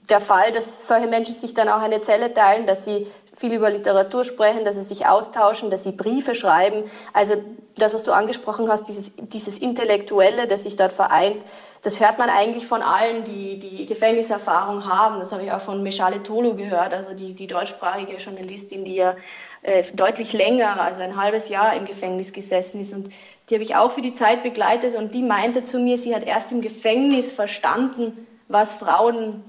der 0.08 0.20
Fall, 0.20 0.52
dass 0.52 0.88
solche 0.88 1.06
Menschen 1.06 1.34
sich 1.34 1.54
dann 1.54 1.68
auch 1.68 1.80
eine 1.80 2.00
Zelle 2.00 2.32
teilen, 2.32 2.66
dass 2.66 2.84
sie 2.84 3.06
viel 3.36 3.52
über 3.52 3.70
Literatur 3.70 4.24
sprechen, 4.24 4.64
dass 4.64 4.76
sie 4.76 4.82
sich 4.82 5.06
austauschen, 5.06 5.70
dass 5.70 5.84
sie 5.84 5.92
Briefe 5.92 6.34
schreiben. 6.34 6.84
Also 7.12 7.34
das, 7.76 7.94
was 7.94 8.02
du 8.02 8.12
angesprochen 8.12 8.68
hast, 8.68 8.88
dieses, 8.88 9.12
dieses 9.16 9.58
Intellektuelle, 9.58 10.48
das 10.48 10.64
sich 10.64 10.76
dort 10.76 10.92
vereint, 10.92 11.36
das 11.82 12.00
hört 12.00 12.18
man 12.18 12.28
eigentlich 12.28 12.66
von 12.66 12.82
allen, 12.82 13.22
die 13.22 13.58
die 13.58 13.86
Gefängniserfahrung 13.86 14.92
haben. 14.92 15.20
Das 15.20 15.30
habe 15.30 15.44
ich 15.44 15.52
auch 15.52 15.60
von 15.60 15.82
Meshale 15.82 16.22
Tolu 16.24 16.56
gehört, 16.56 16.92
also 16.92 17.14
die, 17.14 17.34
die 17.34 17.46
deutschsprachige 17.46 18.16
Journalistin, 18.16 18.84
die 18.84 18.96
ja 18.96 19.14
äh, 19.62 19.84
deutlich 19.94 20.32
länger, 20.32 20.80
also 20.80 21.00
ein 21.02 21.16
halbes 21.16 21.48
Jahr 21.48 21.74
im 21.74 21.84
Gefängnis 21.84 22.32
gesessen 22.32 22.80
ist. 22.80 22.92
Und 22.92 23.10
die 23.48 23.54
habe 23.54 23.62
ich 23.62 23.76
auch 23.76 23.92
für 23.92 24.02
die 24.02 24.12
Zeit 24.12 24.42
begleitet 24.42 24.96
und 24.96 25.14
die 25.14 25.22
meinte 25.22 25.62
zu 25.62 25.78
mir, 25.78 25.98
sie 25.98 26.14
hat 26.14 26.24
erst 26.24 26.50
im 26.50 26.60
Gefängnis 26.60 27.30
verstanden, 27.30 28.26
was 28.48 28.74
Frauen 28.74 29.44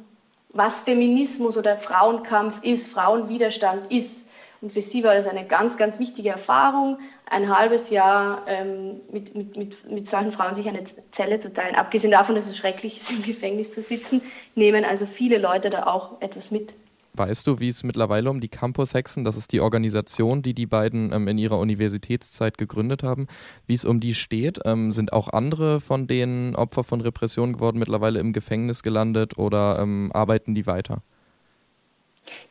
was 0.49 0.81
Feminismus 0.81 1.57
oder 1.57 1.77
Frauenkampf 1.77 2.63
ist, 2.63 2.87
Frauenwiderstand 2.91 3.91
ist. 3.91 4.25
Und 4.61 4.71
für 4.71 4.81
sie 4.81 5.03
war 5.03 5.15
das 5.15 5.27
eine 5.27 5.45
ganz, 5.45 5.77
ganz 5.77 5.99
wichtige 5.99 6.29
Erfahrung, 6.29 6.97
ein 7.29 7.55
halbes 7.55 7.91
Jahr 7.91 8.43
ähm, 8.47 8.99
mit, 9.11 9.35
mit, 9.35 9.55
mit, 9.55 9.89
mit 9.89 10.07
solchen 10.07 10.31
Frauen 10.31 10.55
sich 10.55 10.67
eine 10.67 10.83
Zelle 11.11 11.39
zu 11.39 11.53
teilen. 11.53 11.75
Abgesehen 11.75 12.11
davon, 12.11 12.35
dass 12.35 12.47
es 12.47 12.57
schrecklich 12.57 12.97
ist, 12.97 13.11
im 13.11 13.23
Gefängnis 13.23 13.71
zu 13.71 13.81
sitzen, 13.81 14.21
nehmen 14.55 14.83
also 14.83 15.05
viele 15.05 15.37
Leute 15.37 15.69
da 15.69 15.83
auch 15.83 16.19
etwas 16.21 16.51
mit. 16.51 16.73
Weißt 17.13 17.47
du, 17.47 17.59
wie 17.59 17.69
es 17.69 17.83
mittlerweile 17.83 18.29
um 18.29 18.39
die 18.39 18.49
Campus-Hexen, 18.49 19.23
das 19.23 19.35
ist 19.35 19.51
die 19.51 19.59
Organisation, 19.61 20.41
die 20.41 20.53
die 20.53 20.67
beiden 20.67 21.11
ähm, 21.11 21.27
in 21.27 21.37
ihrer 21.37 21.57
Universitätszeit 21.57 22.57
gegründet 22.57 23.03
haben, 23.03 23.27
wie 23.65 23.73
es 23.73 23.83
um 23.83 23.99
die 23.99 24.15
steht? 24.15 24.59
Ähm, 24.65 24.91
sind 24.91 25.11
auch 25.11 25.27
andere 25.27 25.81
von 25.81 26.07
denen 26.07 26.55
Opfer 26.55 26.83
von 26.83 27.01
Repressionen 27.01 27.53
geworden, 27.53 27.79
mittlerweile 27.79 28.19
im 28.19 28.31
Gefängnis 28.31 28.83
gelandet 28.83 29.37
oder 29.37 29.79
ähm, 29.79 30.11
arbeiten 30.13 30.55
die 30.55 30.67
weiter? 30.67 31.01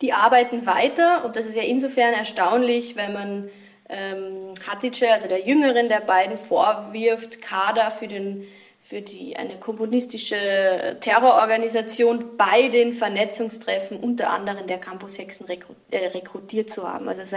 Die 0.00 0.12
arbeiten 0.12 0.66
weiter 0.66 1.24
und 1.24 1.36
das 1.36 1.46
ist 1.46 1.56
ja 1.56 1.62
insofern 1.62 2.12
erstaunlich, 2.12 2.96
wenn 2.96 3.12
man 3.12 3.48
ähm, 3.88 4.54
Hatice, 4.66 5.12
also 5.12 5.28
der 5.28 5.46
jüngeren 5.46 5.88
der 5.88 6.00
beiden, 6.00 6.36
vorwirft, 6.36 7.40
Kader 7.40 7.90
für 7.90 8.06
den 8.06 8.44
für 8.88 9.02
die, 9.02 9.36
eine 9.36 9.58
kommunistische 9.58 10.96
Terrororganisation 11.02 12.38
bei 12.38 12.68
den 12.68 12.94
Vernetzungstreffen 12.94 13.98
unter 13.98 14.30
anderem 14.30 14.66
der 14.66 14.78
Campus 14.78 15.18
Hexen 15.18 15.46
äh, 15.46 16.06
rekrutiert 16.06 16.70
zu 16.70 16.88
haben. 16.88 17.06
Also 17.06 17.20
es 17.20 17.34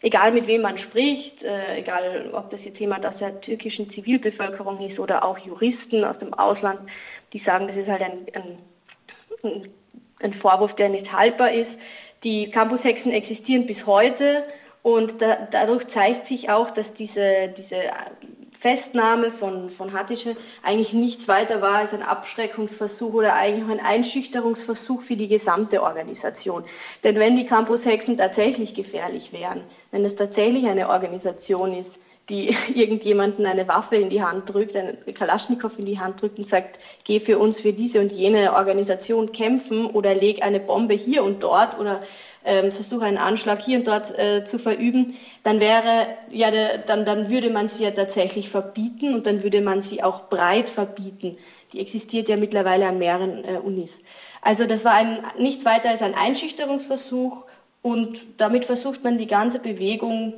egal 0.00 0.32
mit 0.32 0.46
wem 0.46 0.62
man 0.62 0.78
spricht, 0.78 1.42
äh, 1.42 1.76
egal 1.76 2.30
ob 2.32 2.48
das 2.48 2.64
jetzt 2.64 2.80
jemand 2.80 3.04
aus 3.04 3.18
der 3.18 3.38
türkischen 3.42 3.90
Zivilbevölkerung 3.90 4.80
ist 4.80 4.98
oder 4.98 5.26
auch 5.26 5.36
Juristen 5.36 6.06
aus 6.06 6.16
dem 6.16 6.32
Ausland, 6.32 6.80
die 7.34 7.38
sagen, 7.38 7.66
das 7.66 7.76
ist 7.76 7.90
halt 7.90 8.00
ein, 8.00 8.26
ein, 9.42 9.68
ein 10.22 10.32
Vorwurf, 10.32 10.74
der 10.74 10.88
nicht 10.88 11.12
haltbar 11.12 11.52
ist. 11.52 11.78
Die 12.24 12.48
Campus 12.48 12.84
Hexen 12.84 13.12
existieren 13.12 13.66
bis 13.66 13.86
heute 13.86 14.42
und 14.82 15.20
da, 15.20 15.48
dadurch 15.50 15.86
zeigt 15.88 16.26
sich 16.26 16.48
auch, 16.48 16.70
dass 16.70 16.94
diese, 16.94 17.52
diese 17.54 17.76
Festnahme 18.58 19.30
von, 19.30 19.70
von 19.70 19.92
Hattische 19.92 20.36
eigentlich 20.64 20.92
nichts 20.92 21.28
weiter 21.28 21.62
war 21.62 21.76
als 21.76 21.94
ein 21.94 22.02
Abschreckungsversuch 22.02 23.14
oder 23.14 23.34
eigentlich 23.34 23.64
auch 23.64 23.70
ein 23.70 23.80
Einschüchterungsversuch 23.80 25.00
für 25.00 25.14
die 25.14 25.28
gesamte 25.28 25.82
Organisation. 25.82 26.64
Denn 27.04 27.20
wenn 27.20 27.36
die 27.36 27.46
Campus-Hexen 27.46 28.18
tatsächlich 28.18 28.74
gefährlich 28.74 29.32
wären, 29.32 29.62
wenn 29.92 30.04
es 30.04 30.16
tatsächlich 30.16 30.66
eine 30.66 30.88
Organisation 30.88 31.72
ist, 31.72 32.00
die 32.28 32.56
irgendjemanden 32.74 33.46
eine 33.46 33.68
Waffe 33.68 33.94
in 33.94 34.10
die 34.10 34.22
Hand 34.22 34.52
drückt, 34.52 34.76
einen 34.76 34.98
Kalaschnikow 35.14 35.78
in 35.78 35.86
die 35.86 36.00
Hand 36.00 36.20
drückt 36.20 36.38
und 36.38 36.48
sagt, 36.48 36.80
geh 37.04 37.20
für 37.20 37.38
uns 37.38 37.60
für 37.60 37.72
diese 37.72 38.00
und 38.00 38.10
jene 38.10 38.54
Organisation 38.54 39.30
kämpfen 39.30 39.86
oder 39.86 40.16
leg 40.16 40.42
eine 40.42 40.58
Bombe 40.58 40.94
hier 40.94 41.22
und 41.22 41.44
dort 41.44 41.78
oder 41.78 42.00
ähm, 42.48 42.72
versuche 42.72 43.04
einen 43.04 43.18
Anschlag 43.18 43.62
hier 43.62 43.78
und 43.78 43.86
dort 43.86 44.18
äh, 44.18 44.44
zu 44.44 44.58
verüben, 44.58 45.14
dann 45.42 45.60
wäre 45.60 46.06
ja 46.30 46.50
der, 46.50 46.78
dann 46.78 47.04
dann 47.04 47.30
würde 47.30 47.50
man 47.50 47.68
sie 47.68 47.84
ja 47.84 47.90
tatsächlich 47.90 48.48
verbieten 48.48 49.14
und 49.14 49.26
dann 49.26 49.42
würde 49.42 49.60
man 49.60 49.82
sie 49.82 50.02
auch 50.02 50.28
breit 50.28 50.70
verbieten. 50.70 51.36
Die 51.72 51.80
existiert 51.80 52.28
ja 52.28 52.36
mittlerweile 52.36 52.88
an 52.88 52.98
mehreren 52.98 53.44
äh, 53.44 53.58
Unis. 53.62 54.00
Also 54.40 54.66
das 54.66 54.84
war 54.84 54.94
ein 54.94 55.22
nichts 55.38 55.64
weiter 55.64 55.90
als 55.90 56.02
ein 56.02 56.14
Einschüchterungsversuch 56.14 57.44
und 57.82 58.24
damit 58.38 58.64
versucht 58.64 59.04
man 59.04 59.18
die 59.18 59.26
ganze 59.26 59.60
Bewegung 59.60 60.32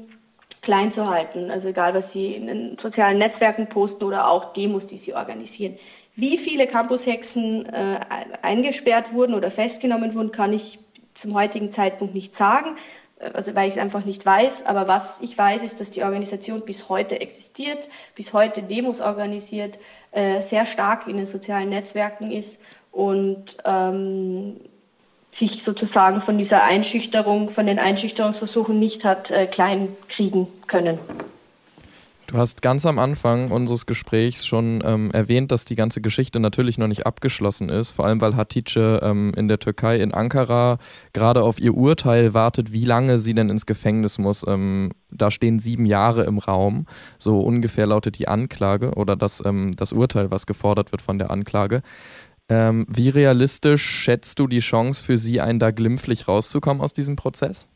klein 0.63 0.93
zu 0.93 1.09
halten. 1.09 1.51
Also 1.51 1.69
egal, 1.69 1.95
was 1.95 2.13
sie 2.13 2.35
in 2.35 2.47
den 2.47 2.79
sozialen 2.79 3.19
Netzwerken 3.19 3.69
posten 3.69 4.05
oder 4.05 4.31
auch 4.31 4.53
Demos, 4.53 4.87
die 4.87 4.99
sie 4.99 5.15
organisieren. 5.15 5.79
Wie 6.17 6.37
viele 6.37 6.67
Campushexen 6.67 7.67
äh, 7.67 8.01
eingesperrt 8.43 9.13
wurden 9.13 9.35
oder 9.35 9.51
festgenommen 9.51 10.15
wurden, 10.15 10.33
kann 10.33 10.53
ich 10.53 10.79
zum 11.15 11.35
heutigen 11.35 11.71
Zeitpunkt 11.71 12.15
nicht 12.15 12.35
sagen, 12.35 12.77
äh, 13.19 13.31
also 13.33 13.55
weil 13.55 13.69
ich 13.69 13.75
es 13.75 13.81
einfach 13.81 14.05
nicht 14.05 14.25
weiß. 14.25 14.67
Aber 14.67 14.89
was 14.89 15.21
ich 15.21 15.37
weiß, 15.37 15.63
ist, 15.63 15.81
dass 15.81 15.91
die 15.91 16.03
Organisation 16.03 16.63
bis 16.63 16.89
heute 16.89 17.21
existiert, 17.21 17.89
bis 18.15 18.33
heute 18.33 18.63
Demos 18.63 19.01
organisiert, 19.01 19.79
äh, 20.13 20.41
sehr 20.41 20.67
stark 20.67 21.07
in 21.07 21.17
den 21.17 21.27
sozialen 21.27 21.69
Netzwerken 21.69 22.31
ist 22.31 22.61
und 22.93 23.57
ähm, 23.65 24.61
sich 25.33 25.63
sozusagen 25.63 26.21
von 26.21 26.39
dieser 26.39 26.65
Einschüchterung, 26.65 27.51
von 27.51 27.67
den 27.67 27.79
Einschüchterungsversuchen 27.79 28.79
nicht 28.79 29.05
hat 29.05 29.31
äh, 29.31 29.47
klein 29.47 29.89
kriegen 30.09 30.49
können. 30.67 30.99
Du 32.31 32.39
hast 32.39 32.63
ganz 32.63 32.87
am 32.87 33.01
Anfang 33.01 33.51
unseres 33.51 33.87
Gesprächs 33.87 34.47
schon 34.47 34.85
ähm, 34.87 35.11
erwähnt, 35.11 35.51
dass 35.51 35.65
die 35.65 35.75
ganze 35.75 36.01
Geschichte 36.01 36.39
natürlich 36.39 36.79
noch 36.79 36.87
nicht 36.87 37.05
abgeschlossen 37.05 37.69
ist, 37.69 37.91
vor 37.91 38.07
allem 38.07 38.21
weil 38.21 38.37
Hatice 38.37 39.01
ähm, 39.03 39.33
in 39.37 39.49
der 39.49 39.59
Türkei, 39.59 39.97
in 39.97 40.15
Ankara, 40.15 40.79
gerade 41.13 41.43
auf 41.43 41.59
ihr 41.59 41.75
Urteil 41.75 42.33
wartet, 42.33 42.71
wie 42.71 42.85
lange 42.85 43.19
sie 43.19 43.35
denn 43.35 43.49
ins 43.49 43.67
Gefängnis 43.67 44.19
muss. 44.19 44.45
Ähm, 44.47 44.93
da 45.11 45.33
stehen 45.33 45.59
sieben 45.59 45.87
Jahre 45.87 46.23
im 46.23 46.39
Raum, 46.39 46.87
so 47.19 47.41
ungefähr 47.41 47.87
lautet 47.87 48.17
die 48.21 48.29
Anklage 48.29 48.93
oder 48.93 49.17
das, 49.17 49.43
ähm, 49.45 49.73
das 49.77 49.93
Urteil, 49.93 50.31
was 50.31 50.47
gefordert 50.47 50.93
wird 50.93 51.03
von 51.03 51.19
der 51.19 51.33
Anklage. 51.33 51.83
Ähm, 52.49 52.87
wie 52.89 53.09
realistisch 53.09 53.85
schätzt 53.85 54.39
du 54.39 54.47
die 54.47 54.61
Chance 54.61 55.03
für 55.03 55.19
sie, 55.19 55.41
einen 55.41 55.59
da 55.59 55.73
glimpflich 55.73 56.29
rauszukommen 56.29 56.81
aus 56.81 56.93
diesem 56.93 57.17
Prozess? 57.17 57.69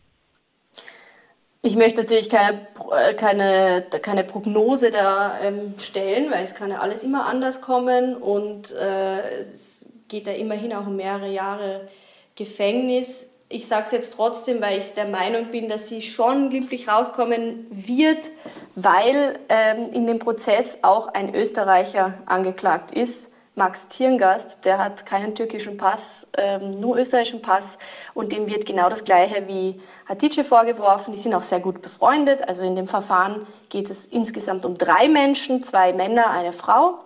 Ich 1.67 1.77
möchte 1.77 2.03
natürlich 2.03 2.29
keine, 2.29 2.67
äh, 2.93 3.15
keine, 3.15 3.87
keine 4.03 4.23
Prognose 4.23 4.91
da 4.91 5.39
ähm, 5.43 5.73
stellen, 5.79 6.31
weil 6.31 6.45
es 6.45 6.55
kann 6.55 6.71
ja 6.71 6.81
alles 6.81 7.03
immer 7.03 7.25
anders 7.25 7.63
kommen 7.63 8.17
und 8.17 8.71
äh, 8.73 9.41
es 9.41 9.87
geht 10.09 10.27
ja 10.27 10.35
immerhin 10.35 10.75
auch 10.75 10.87
um 10.87 10.97
mehrere 10.97 11.33
Jahre 11.33 11.89
Gefängnis. 12.37 13.29
Ich 13.49 13.67
sage 13.67 13.85
es 13.87 13.93
jetzt 13.93 14.13
trotzdem, 14.13 14.61
weil 14.61 14.79
ich 14.79 14.93
der 14.93 15.07
Meinung 15.07 15.47
bin, 15.53 15.71
dass 15.71 15.89
sie 15.89 16.03
schon 16.03 16.51
glimpflich 16.51 16.87
rauskommen 16.87 17.67
wird, 17.71 18.31
weil 18.75 19.39
ähm, 19.49 19.91
in 19.95 20.07
dem 20.07 20.19
Prozess 20.19 20.81
auch 20.83 21.15
ein 21.15 21.35
Österreicher 21.35 22.13
angeklagt 22.27 22.93
ist 22.93 23.34
Max 23.57 23.87
Tierngast, 23.87 24.65
der 24.65 24.79
hat 24.79 25.07
keinen 25.07 25.37
türkischen 25.37 25.77
Pass, 25.77 26.27
ähm, 26.37 26.73
nur 26.73 26.99
österreichischen 26.99 27.41
Pass 27.41 27.79
und 28.13 28.33
dem 28.33 28.49
wird 28.49 28.67
genau 28.67 28.91
das 28.91 29.05
Gleiche 29.05 29.47
wie 29.47 29.81
Hatice 30.09 30.45
vorgeworfen. 30.45 31.13
Die 31.13 31.19
sind 31.19 31.35
auch 31.35 31.43
sehr 31.43 31.61
gut 31.61 31.81
befreundet. 31.81 32.49
Also 32.49 32.65
in 32.65 32.75
dem 32.75 32.89
Verfahren 32.89 33.47
geht 33.69 33.91
es 33.91 34.07
insgesamt 34.07 34.65
um 34.65 34.77
drei 34.77 35.09
Menschen, 35.09 35.63
zwei 35.63 35.93
Männer, 35.93 36.31
eine 36.31 36.53
Frau. 36.53 36.99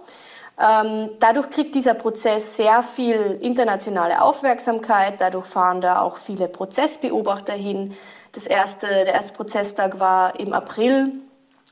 Ähm, 0.59 1.11
dadurch 1.21 1.51
kriegt 1.51 1.75
dieser 1.75 1.93
Prozess 1.93 2.57
sehr 2.57 2.83
viel 2.83 3.39
internationale 3.43 4.23
Aufmerksamkeit. 4.23 5.21
Dadurch 5.21 5.47
fahren 5.47 5.83
da 5.83 6.01
auch 6.01 6.17
viele 6.17 6.49
Prozessbeobachter 6.49 7.53
hin. 7.53 7.95
Das 8.33 8.47
erste, 8.47 8.87
der 8.87 9.15
erste 9.15 9.35
Prozesstag 9.35 10.01
war 10.01 10.41
im 10.41 10.55
April 10.55 11.13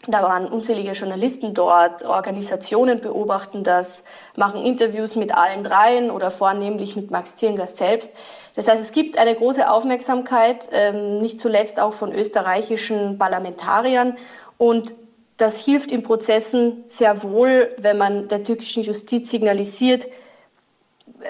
da 0.07 0.23
waren 0.23 0.47
unzählige 0.47 0.93
Journalisten 0.93 1.53
dort, 1.55 2.05
Organisationen 2.05 3.01
beobachten 3.01 3.65
das, 3.65 4.05
machen 4.37 4.65
Interviews 4.65 5.17
mit 5.17 5.35
allen 5.35 5.65
dreien 5.65 6.11
oder 6.11 6.31
vornehmlich 6.31 6.95
mit 6.97 7.11
Max 7.11 7.37
Zierngast 7.37 7.79
selbst. 7.79 8.13
Das 8.55 8.69
heißt, 8.69 8.83
es 8.83 8.93
gibt 8.93 9.19
eine 9.19 9.35
große 9.35 9.69
Aufmerksamkeit, 9.71 10.69
ähm, 10.73 11.19
nicht 11.19 11.41
zuletzt 11.41 11.81
auch 11.81 11.93
von 11.93 12.13
österreichischen 12.13 13.19
Parlamentariern. 13.19 14.17
Und 14.59 14.95
das 15.37 15.61
hilft 15.61 15.91
in 15.93 16.03
Prozessen 16.03 16.85
sehr 16.89 17.23
wohl, 17.23 17.75
wenn 17.79 17.99
man 17.99 18.29
der 18.29 18.45
türkischen 18.45 18.83
Justiz 18.83 19.31
signalisiert, 19.31 20.07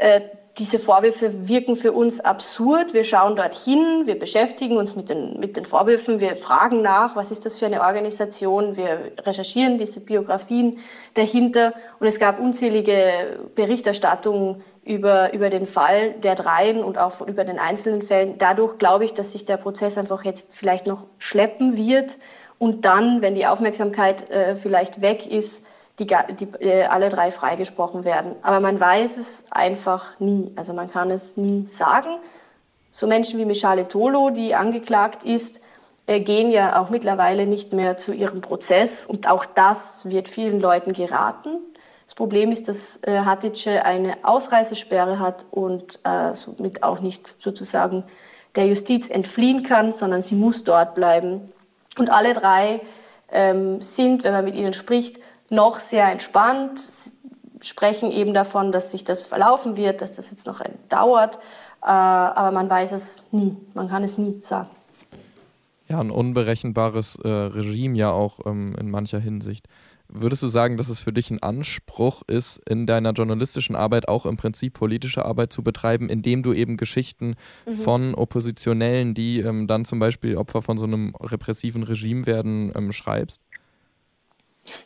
äh, 0.00 0.20
diese 0.58 0.78
Vorwürfe 0.78 1.48
wirken 1.48 1.76
für 1.76 1.92
uns 1.92 2.20
absurd. 2.20 2.94
Wir 2.94 3.04
schauen 3.04 3.36
dorthin, 3.36 4.06
wir 4.06 4.18
beschäftigen 4.18 4.78
uns 4.78 4.96
mit 4.96 5.10
den, 5.10 5.38
mit 5.38 5.56
den 5.56 5.66
Vorwürfen, 5.66 6.18
wir 6.18 6.34
fragen 6.34 6.80
nach, 6.80 7.14
was 7.14 7.30
ist 7.30 7.44
das 7.44 7.58
für 7.58 7.66
eine 7.66 7.82
Organisation, 7.82 8.76
wir 8.76 9.12
recherchieren 9.22 9.76
diese 9.76 10.00
Biografien 10.00 10.78
dahinter 11.14 11.74
und 12.00 12.06
es 12.06 12.18
gab 12.18 12.40
unzählige 12.40 13.38
Berichterstattungen 13.54 14.62
über, 14.82 15.34
über 15.34 15.50
den 15.50 15.66
Fall 15.66 16.12
der 16.12 16.36
Dreien 16.36 16.82
und 16.82 16.96
auch 16.96 17.20
über 17.20 17.44
den 17.44 17.58
einzelnen 17.58 18.00
Fällen. 18.00 18.38
Dadurch 18.38 18.78
glaube 18.78 19.04
ich, 19.04 19.12
dass 19.12 19.32
sich 19.32 19.44
der 19.44 19.58
Prozess 19.58 19.98
einfach 19.98 20.24
jetzt 20.24 20.54
vielleicht 20.54 20.86
noch 20.86 21.04
schleppen 21.18 21.76
wird 21.76 22.16
und 22.58 22.86
dann, 22.86 23.20
wenn 23.20 23.34
die 23.34 23.46
Aufmerksamkeit 23.46 24.30
äh, 24.30 24.56
vielleicht 24.56 25.02
weg 25.02 25.26
ist, 25.30 25.66
die, 25.98 26.06
die 26.06 26.48
äh, 26.64 26.84
alle 26.84 27.08
drei 27.08 27.30
freigesprochen 27.30 28.04
werden. 28.04 28.36
Aber 28.42 28.60
man 28.60 28.78
weiß 28.78 29.16
es 29.16 29.44
einfach 29.50 30.18
nie. 30.20 30.52
Also 30.56 30.72
man 30.72 30.90
kann 30.90 31.10
es 31.10 31.36
nie 31.36 31.66
sagen. 31.72 32.18
So 32.92 33.06
Menschen 33.06 33.38
wie 33.38 33.44
Michale 33.44 33.88
Tolo, 33.88 34.30
die 34.30 34.54
angeklagt 34.54 35.24
ist, 35.24 35.60
äh, 36.06 36.20
gehen 36.20 36.50
ja 36.50 36.80
auch 36.80 36.90
mittlerweile 36.90 37.46
nicht 37.46 37.72
mehr 37.72 37.96
zu 37.96 38.12
ihrem 38.12 38.40
Prozess. 38.40 39.04
Und 39.06 39.30
auch 39.30 39.44
das 39.44 40.08
wird 40.08 40.28
vielen 40.28 40.60
Leuten 40.60 40.92
geraten. 40.92 41.58
Das 42.06 42.14
Problem 42.14 42.52
ist, 42.52 42.68
dass 42.68 43.02
äh, 43.02 43.20
Hatice 43.20 43.82
eine 43.84 44.18
Ausreisesperre 44.22 45.18
hat 45.18 45.44
und 45.50 45.98
äh, 46.04 46.34
somit 46.34 46.82
auch 46.82 47.00
nicht 47.00 47.34
sozusagen 47.38 48.04
der 48.54 48.66
Justiz 48.66 49.10
entfliehen 49.10 49.62
kann, 49.62 49.92
sondern 49.92 50.22
sie 50.22 50.34
muss 50.34 50.64
dort 50.64 50.94
bleiben. 50.94 51.52
Und 51.98 52.10
alle 52.10 52.34
drei 52.34 52.80
ähm, 53.32 53.80
sind, 53.80 54.24
wenn 54.24 54.32
man 54.32 54.44
mit 54.44 54.54
ihnen 54.54 54.72
spricht, 54.72 55.18
noch 55.50 55.80
sehr 55.80 56.10
entspannt, 56.10 56.80
sprechen 57.60 58.10
eben 58.10 58.34
davon, 58.34 58.72
dass 58.72 58.90
sich 58.90 59.04
das 59.04 59.24
verlaufen 59.24 59.76
wird, 59.76 60.02
dass 60.02 60.16
das 60.16 60.30
jetzt 60.30 60.46
noch 60.46 60.60
dauert, 60.88 61.36
äh, 61.82 61.88
aber 61.88 62.50
man 62.50 62.68
weiß 62.68 62.92
es 62.92 63.22
nie, 63.32 63.56
man 63.74 63.88
kann 63.88 64.02
es 64.04 64.18
nie 64.18 64.40
sagen. 64.42 64.70
Ja, 65.88 66.00
ein 66.00 66.10
unberechenbares 66.10 67.16
äh, 67.22 67.28
Regime 67.28 67.96
ja 67.96 68.10
auch 68.10 68.40
ähm, 68.44 68.74
in 68.78 68.90
mancher 68.90 69.20
Hinsicht. 69.20 69.68
Würdest 70.08 70.42
du 70.42 70.48
sagen, 70.48 70.76
dass 70.76 70.88
es 70.88 71.00
für 71.00 71.12
dich 71.12 71.30
ein 71.30 71.42
Anspruch 71.42 72.22
ist, 72.28 72.60
in 72.68 72.86
deiner 72.86 73.12
journalistischen 73.12 73.74
Arbeit 73.74 74.08
auch 74.08 74.24
im 74.24 74.36
Prinzip 74.36 74.74
politische 74.74 75.24
Arbeit 75.24 75.52
zu 75.52 75.62
betreiben, 75.62 76.08
indem 76.08 76.42
du 76.42 76.52
eben 76.52 76.76
Geschichten 76.76 77.34
mhm. 77.66 77.74
von 77.74 78.14
Oppositionellen, 78.14 79.14
die 79.14 79.40
ähm, 79.40 79.66
dann 79.66 79.84
zum 79.84 79.98
Beispiel 79.98 80.36
Opfer 80.36 80.62
von 80.62 80.78
so 80.78 80.86
einem 80.86 81.14
repressiven 81.16 81.82
Regime 81.82 82.26
werden, 82.26 82.72
ähm, 82.76 82.92
schreibst? 82.92 83.40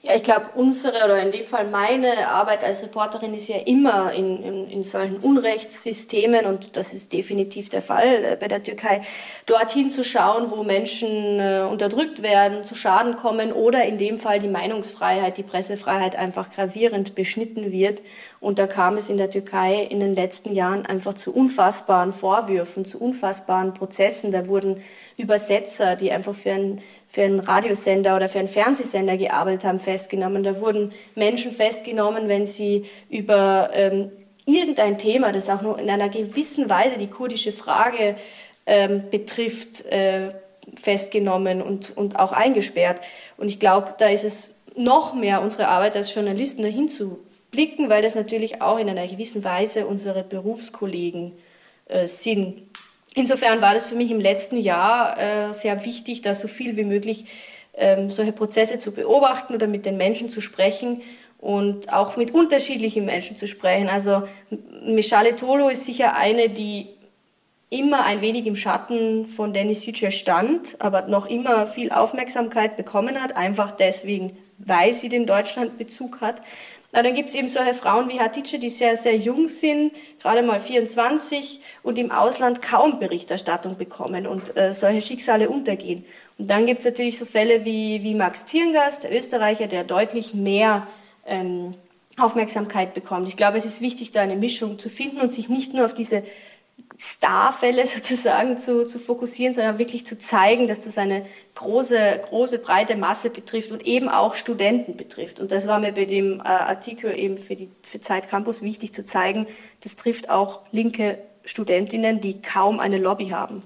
Ja, 0.02 0.14
ich 0.14 0.22
glaube, 0.22 0.50
unsere 0.54 1.04
oder 1.04 1.20
in 1.20 1.30
dem 1.30 1.46
Fall 1.46 1.66
meine 1.66 2.28
Arbeit 2.28 2.64
als 2.64 2.82
Reporterin 2.82 3.34
ist 3.34 3.48
ja 3.48 3.56
immer 3.56 4.12
in, 4.12 4.42
in, 4.42 4.70
in 4.70 4.82
solchen 4.82 5.16
Unrechtssystemen 5.18 6.46
und 6.46 6.76
das 6.76 6.92
ist 6.92 7.12
definitiv 7.12 7.68
der 7.68 7.82
Fall 7.82 8.24
äh, 8.24 8.36
bei 8.38 8.48
der 8.48 8.62
Türkei, 8.62 9.02
dorthin 9.46 9.90
zu 9.90 10.04
schauen, 10.04 10.50
wo 10.50 10.62
Menschen 10.62 11.40
äh, 11.40 11.66
unterdrückt 11.70 12.22
werden, 12.22 12.64
zu 12.64 12.74
Schaden 12.74 13.16
kommen 13.16 13.52
oder 13.52 13.84
in 13.84 13.98
dem 13.98 14.16
Fall 14.18 14.38
die 14.38 14.48
Meinungsfreiheit, 14.48 15.36
die 15.36 15.42
Pressefreiheit 15.42 16.16
einfach 16.16 16.50
gravierend 16.50 17.14
beschnitten 17.14 17.72
wird. 17.72 18.02
Und 18.40 18.59
da 18.59 18.66
kam 18.66 18.96
es 18.96 19.11
in 19.11 19.18
der 19.18 19.29
Türkei 19.29 19.83
in 19.83 20.00
den 20.00 20.14
letzten 20.14 20.55
Jahren 20.55 20.87
einfach 20.87 21.12
zu 21.12 21.35
unfassbaren 21.35 22.14
Vorwürfen, 22.14 22.87
zu 22.87 22.98
unfassbaren 22.98 23.74
Prozessen. 23.74 24.31
Da 24.31 24.48
wurden 24.48 24.83
Übersetzer, 25.18 25.94
die 25.94 26.11
einfach 26.11 26.35
für 26.35 26.53
ein 26.53 26.81
für 27.11 27.22
einen 27.22 27.40
Radiosender 27.40 28.14
oder 28.14 28.29
für 28.29 28.38
einen 28.38 28.46
Fernsehsender 28.46 29.16
gearbeitet 29.16 29.64
haben, 29.64 29.81
festgenommen. 29.81 30.44
Da 30.44 30.61
wurden 30.61 30.92
Menschen 31.16 31.50
festgenommen, 31.50 32.29
wenn 32.29 32.46
sie 32.46 32.87
über 33.09 33.70
ähm, 33.72 34.12
irgendein 34.46 34.96
Thema, 34.96 35.33
das 35.33 35.50
auch 35.50 35.61
nur 35.61 35.81
in 35.81 35.90
einer 35.90 36.09
gewissen 36.09 36.70
Weise 36.70 36.98
die 36.98 37.09
kurdische 37.09 37.50
Frage 37.50 38.14
ähm, 38.64 39.11
betrifft, 39.11 39.85
äh, 39.87 40.31
festgenommen 40.76 41.62
und, 41.62 41.96
und 41.96 42.16
auch 42.16 42.31
eingesperrt. 42.31 43.00
Und 43.37 43.48
ich 43.48 43.59
glaube, 43.59 43.92
da 43.98 44.07
ist 44.07 44.22
es 44.22 44.55
noch 44.76 45.12
mehr 45.12 45.42
unsere 45.42 45.66
Arbeit 45.66 45.96
als 45.96 46.14
Journalisten 46.14 46.62
dahin 46.62 46.88
zu 46.88 47.18
blicken, 47.50 47.88
weil 47.88 48.02
das 48.02 48.14
natürlich 48.14 48.62
auch 48.62 48.78
in 48.78 48.88
einer 48.88 49.06
gewissen 49.06 49.44
Weise 49.44 49.86
unsere 49.86 50.22
Berufskollegen 50.22 51.32
äh, 51.86 52.06
sind. 52.06 52.62
Insofern 53.14 53.60
war 53.60 53.74
das 53.74 53.86
für 53.86 53.96
mich 53.96 54.10
im 54.10 54.20
letzten 54.20 54.58
Jahr 54.58 55.18
äh, 55.18 55.52
sehr 55.52 55.84
wichtig, 55.84 56.20
da 56.20 56.34
so 56.34 56.46
viel 56.46 56.76
wie 56.76 56.84
möglich 56.84 57.24
ähm, 57.74 58.08
solche 58.10 58.32
Prozesse 58.32 58.78
zu 58.78 58.92
beobachten 58.92 59.54
oder 59.54 59.66
mit 59.66 59.84
den 59.84 59.96
Menschen 59.96 60.28
zu 60.28 60.40
sprechen 60.40 61.02
und 61.38 61.92
auch 61.92 62.16
mit 62.16 62.32
unterschiedlichen 62.32 63.04
Menschen 63.04 63.36
zu 63.36 63.48
sprechen. 63.48 63.88
Also 63.88 64.22
Michale 64.84 65.34
Tolo 65.36 65.68
ist 65.68 65.86
sicher 65.86 66.16
eine, 66.16 66.50
die 66.50 66.88
immer 67.70 68.04
ein 68.04 68.20
wenig 68.20 68.46
im 68.46 68.56
Schatten 68.56 69.26
von 69.26 69.52
Dennis 69.52 69.86
Yücel 69.86 70.10
stand, 70.10 70.76
aber 70.80 71.02
noch 71.02 71.26
immer 71.26 71.66
viel 71.66 71.92
Aufmerksamkeit 71.92 72.76
bekommen 72.76 73.22
hat, 73.22 73.36
einfach 73.36 73.70
deswegen, 73.70 74.36
weil 74.58 74.92
sie 74.92 75.08
den 75.08 75.24
Deutschlandbezug 75.24 76.20
hat. 76.20 76.42
Na, 76.92 77.03
dann 77.03 77.14
gibt 77.14 77.29
es 77.29 77.37
eben 77.37 77.46
solche 77.46 77.74
Frauen 77.74 78.11
wie 78.11 78.18
Hatice, 78.18 78.59
die 78.59 78.68
sehr, 78.68 78.96
sehr 78.96 79.16
jung 79.16 79.46
sind, 79.46 79.92
gerade 80.20 80.42
mal 80.42 80.59
24 80.59 81.61
und 81.85 81.98
im 81.98 82.11
Ausland 82.11 82.62
kaum 82.62 82.98
Berichterstattung 82.98 83.76
bekommen 83.76 84.26
und 84.26 84.57
äh, 84.57 84.74
solche 84.74 85.00
Schicksale 85.00 85.48
untergehen. 85.48 86.05
Und 86.37 86.50
dann 86.50 86.66
gibt 86.66 86.81
es 86.81 86.85
natürlich 86.85 87.18
so 87.18 87.26
Fälle 87.26 87.64
wie, 87.64 88.03
wie 88.03 88.14
Max 88.14 88.46
Zierngast, 88.46 89.05
der 89.05 89.16
Österreicher, 89.16 89.68
der 89.68 89.85
deutlich 89.85 90.35
mehr 90.35 90.88
ähm, 91.26 91.74
Aufmerksamkeit 92.18 92.92
bekommt. 92.92 93.29
Ich 93.29 93.37
glaube, 93.37 93.57
es 93.57 93.64
ist 93.64 93.81
wichtig, 93.81 94.11
da 94.11 94.22
eine 94.22 94.37
Mischung 94.37 94.79
zu 94.79 94.88
finden 94.88 95.20
und 95.20 95.33
sich 95.33 95.48
nicht 95.48 95.74
nur 95.74 95.85
auf 95.85 95.94
diese 95.94 96.24
Starfälle 96.96 97.86
sozusagen 97.86 98.58
zu, 98.58 98.86
zu 98.86 98.98
fokussieren, 98.98 99.52
sondern 99.52 99.78
wirklich 99.78 100.04
zu 100.06 100.18
zeigen, 100.18 100.66
dass 100.66 100.82
das 100.82 100.98
eine 100.98 101.26
große, 101.54 102.20
große, 102.28 102.58
breite 102.58 102.96
Masse 102.96 103.30
betrifft 103.30 103.72
und 103.72 103.86
eben 103.86 104.08
auch 104.08 104.34
Studenten 104.34 104.96
betrifft. 104.96 105.40
Und 105.40 105.50
das 105.50 105.66
war 105.66 105.78
mir 105.78 105.92
bei 105.92 106.04
dem 106.04 106.40
äh, 106.40 106.44
Artikel 106.44 107.18
eben 107.18 107.36
für 107.36 107.56
die 107.56 107.70
für 107.82 108.00
Zeit 108.00 108.28
Campus 108.28 108.62
wichtig 108.62 108.92
zu 108.92 109.04
zeigen, 109.04 109.46
das 109.82 109.96
trifft 109.96 110.28
auch 110.30 110.60
linke 110.72 111.18
Studentinnen, 111.44 112.20
die 112.20 112.42
kaum 112.42 112.80
eine 112.80 112.98
Lobby 112.98 113.28
haben. 113.28 113.60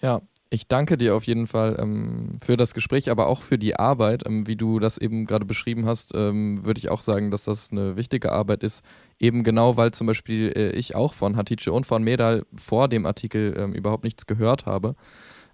Ja, 0.00 0.20
ich 0.52 0.68
danke 0.68 0.98
dir 0.98 1.16
auf 1.16 1.24
jeden 1.24 1.46
Fall 1.46 1.78
ähm, 1.80 2.32
für 2.44 2.58
das 2.58 2.74
Gespräch, 2.74 3.10
aber 3.10 3.26
auch 3.26 3.40
für 3.40 3.56
die 3.56 3.76
Arbeit. 3.76 4.24
Ähm, 4.26 4.46
wie 4.46 4.56
du 4.56 4.80
das 4.80 4.98
eben 4.98 5.24
gerade 5.24 5.46
beschrieben 5.46 5.86
hast, 5.86 6.14
ähm, 6.14 6.62
würde 6.66 6.78
ich 6.78 6.90
auch 6.90 7.00
sagen, 7.00 7.30
dass 7.30 7.44
das 7.44 7.72
eine 7.72 7.96
wichtige 7.96 8.32
Arbeit 8.32 8.62
ist. 8.62 8.82
Eben 9.22 9.44
genau, 9.44 9.76
weil 9.76 9.92
zum 9.92 10.08
Beispiel 10.08 10.52
äh, 10.56 10.70
ich 10.72 10.96
auch 10.96 11.14
von 11.14 11.36
Hatice 11.36 11.68
und 11.68 11.86
von 11.86 12.02
Medal 12.02 12.44
vor 12.56 12.88
dem 12.88 13.06
Artikel 13.06 13.54
ähm, 13.56 13.72
überhaupt 13.72 14.02
nichts 14.02 14.26
gehört 14.26 14.66
habe. 14.66 14.96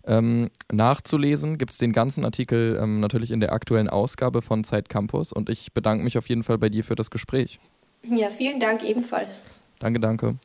Ähm, 0.07 0.49
nachzulesen 0.73 1.59
gibt 1.59 1.73
es 1.73 1.79
den 1.79 1.93
ganzen 1.93 2.25
Artikel 2.25 2.79
ähm, 2.83 2.99
natürlich 2.99 3.31
in 3.31 3.41
der 3.41 3.53
aktuellen 3.53 3.91
Ausgabe 3.91 4.41
von 4.41 4.65
Zeit 4.65 4.89
Campus 4.89 5.33
und 5.33 5.51
ich 5.51 5.75
bedanke 5.75 6.03
mich 6.03 6.17
auf 6.17 6.31
jeden 6.31 6.45
Fall 6.45 6.57
bei 6.57 6.71
dir 6.71 6.83
für 6.83 6.95
das 6.95 7.11
Gespräch. 7.11 7.61
Ja, 8.05 8.31
vielen 8.31 8.59
Dank 8.59 8.83
ebenfalls. 8.83 9.43
Danke, 9.81 10.01
danke. 10.01 10.39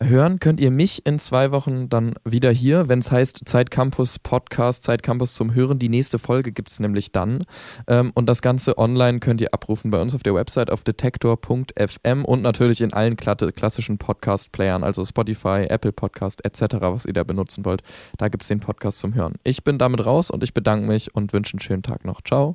Hören 0.00 0.38
könnt 0.38 0.60
ihr 0.60 0.70
mich 0.70 1.04
in 1.06 1.18
zwei 1.18 1.50
Wochen 1.50 1.88
dann 1.88 2.14
wieder 2.24 2.52
hier, 2.52 2.88
wenn 2.88 3.00
es 3.00 3.10
heißt 3.10 3.40
Zeitcampus 3.46 4.20
Podcast, 4.20 4.84
Zeitcampus 4.84 5.34
zum 5.34 5.54
Hören. 5.54 5.80
Die 5.80 5.88
nächste 5.88 6.20
Folge 6.20 6.52
gibt 6.52 6.70
es 6.70 6.78
nämlich 6.78 7.10
dann. 7.10 7.42
Ähm, 7.88 8.12
und 8.14 8.28
das 8.28 8.40
Ganze 8.40 8.78
online 8.78 9.18
könnt 9.18 9.40
ihr 9.40 9.52
abrufen 9.52 9.90
bei 9.90 10.00
uns 10.00 10.14
auf 10.14 10.22
der 10.22 10.34
Website 10.34 10.70
auf 10.70 10.84
detektor.fm 10.84 12.24
und 12.24 12.42
natürlich 12.42 12.80
in 12.80 12.92
allen 12.92 13.16
klassischen 13.16 13.98
Podcast-Playern, 13.98 14.84
also 14.84 15.04
Spotify, 15.04 15.66
Apple 15.68 15.92
Podcast 15.92 16.44
etc., 16.44 16.76
was 16.80 17.04
ihr 17.04 17.12
da 17.12 17.24
benutzen 17.24 17.64
wollt. 17.64 17.82
Da 18.18 18.28
gibt 18.28 18.44
es 18.44 18.48
den 18.48 18.60
Podcast 18.60 19.00
zum 19.00 19.14
Hören. 19.14 19.34
Ich 19.42 19.64
bin 19.64 19.78
damit 19.78 20.06
raus 20.06 20.30
und 20.30 20.44
ich 20.44 20.54
bedanke 20.54 20.86
mich 20.86 21.12
und 21.16 21.32
wünsche 21.32 21.54
einen 21.54 21.60
schönen 21.60 21.82
Tag 21.82 22.04
noch. 22.04 22.22
Ciao. 22.22 22.54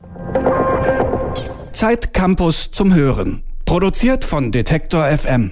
Zeitcampus 1.74 2.72
zum 2.72 2.94
Hören. 2.94 3.44
Produziert 3.66 4.24
von 4.24 4.54
Detektor 4.54 5.06
FM. 5.06 5.52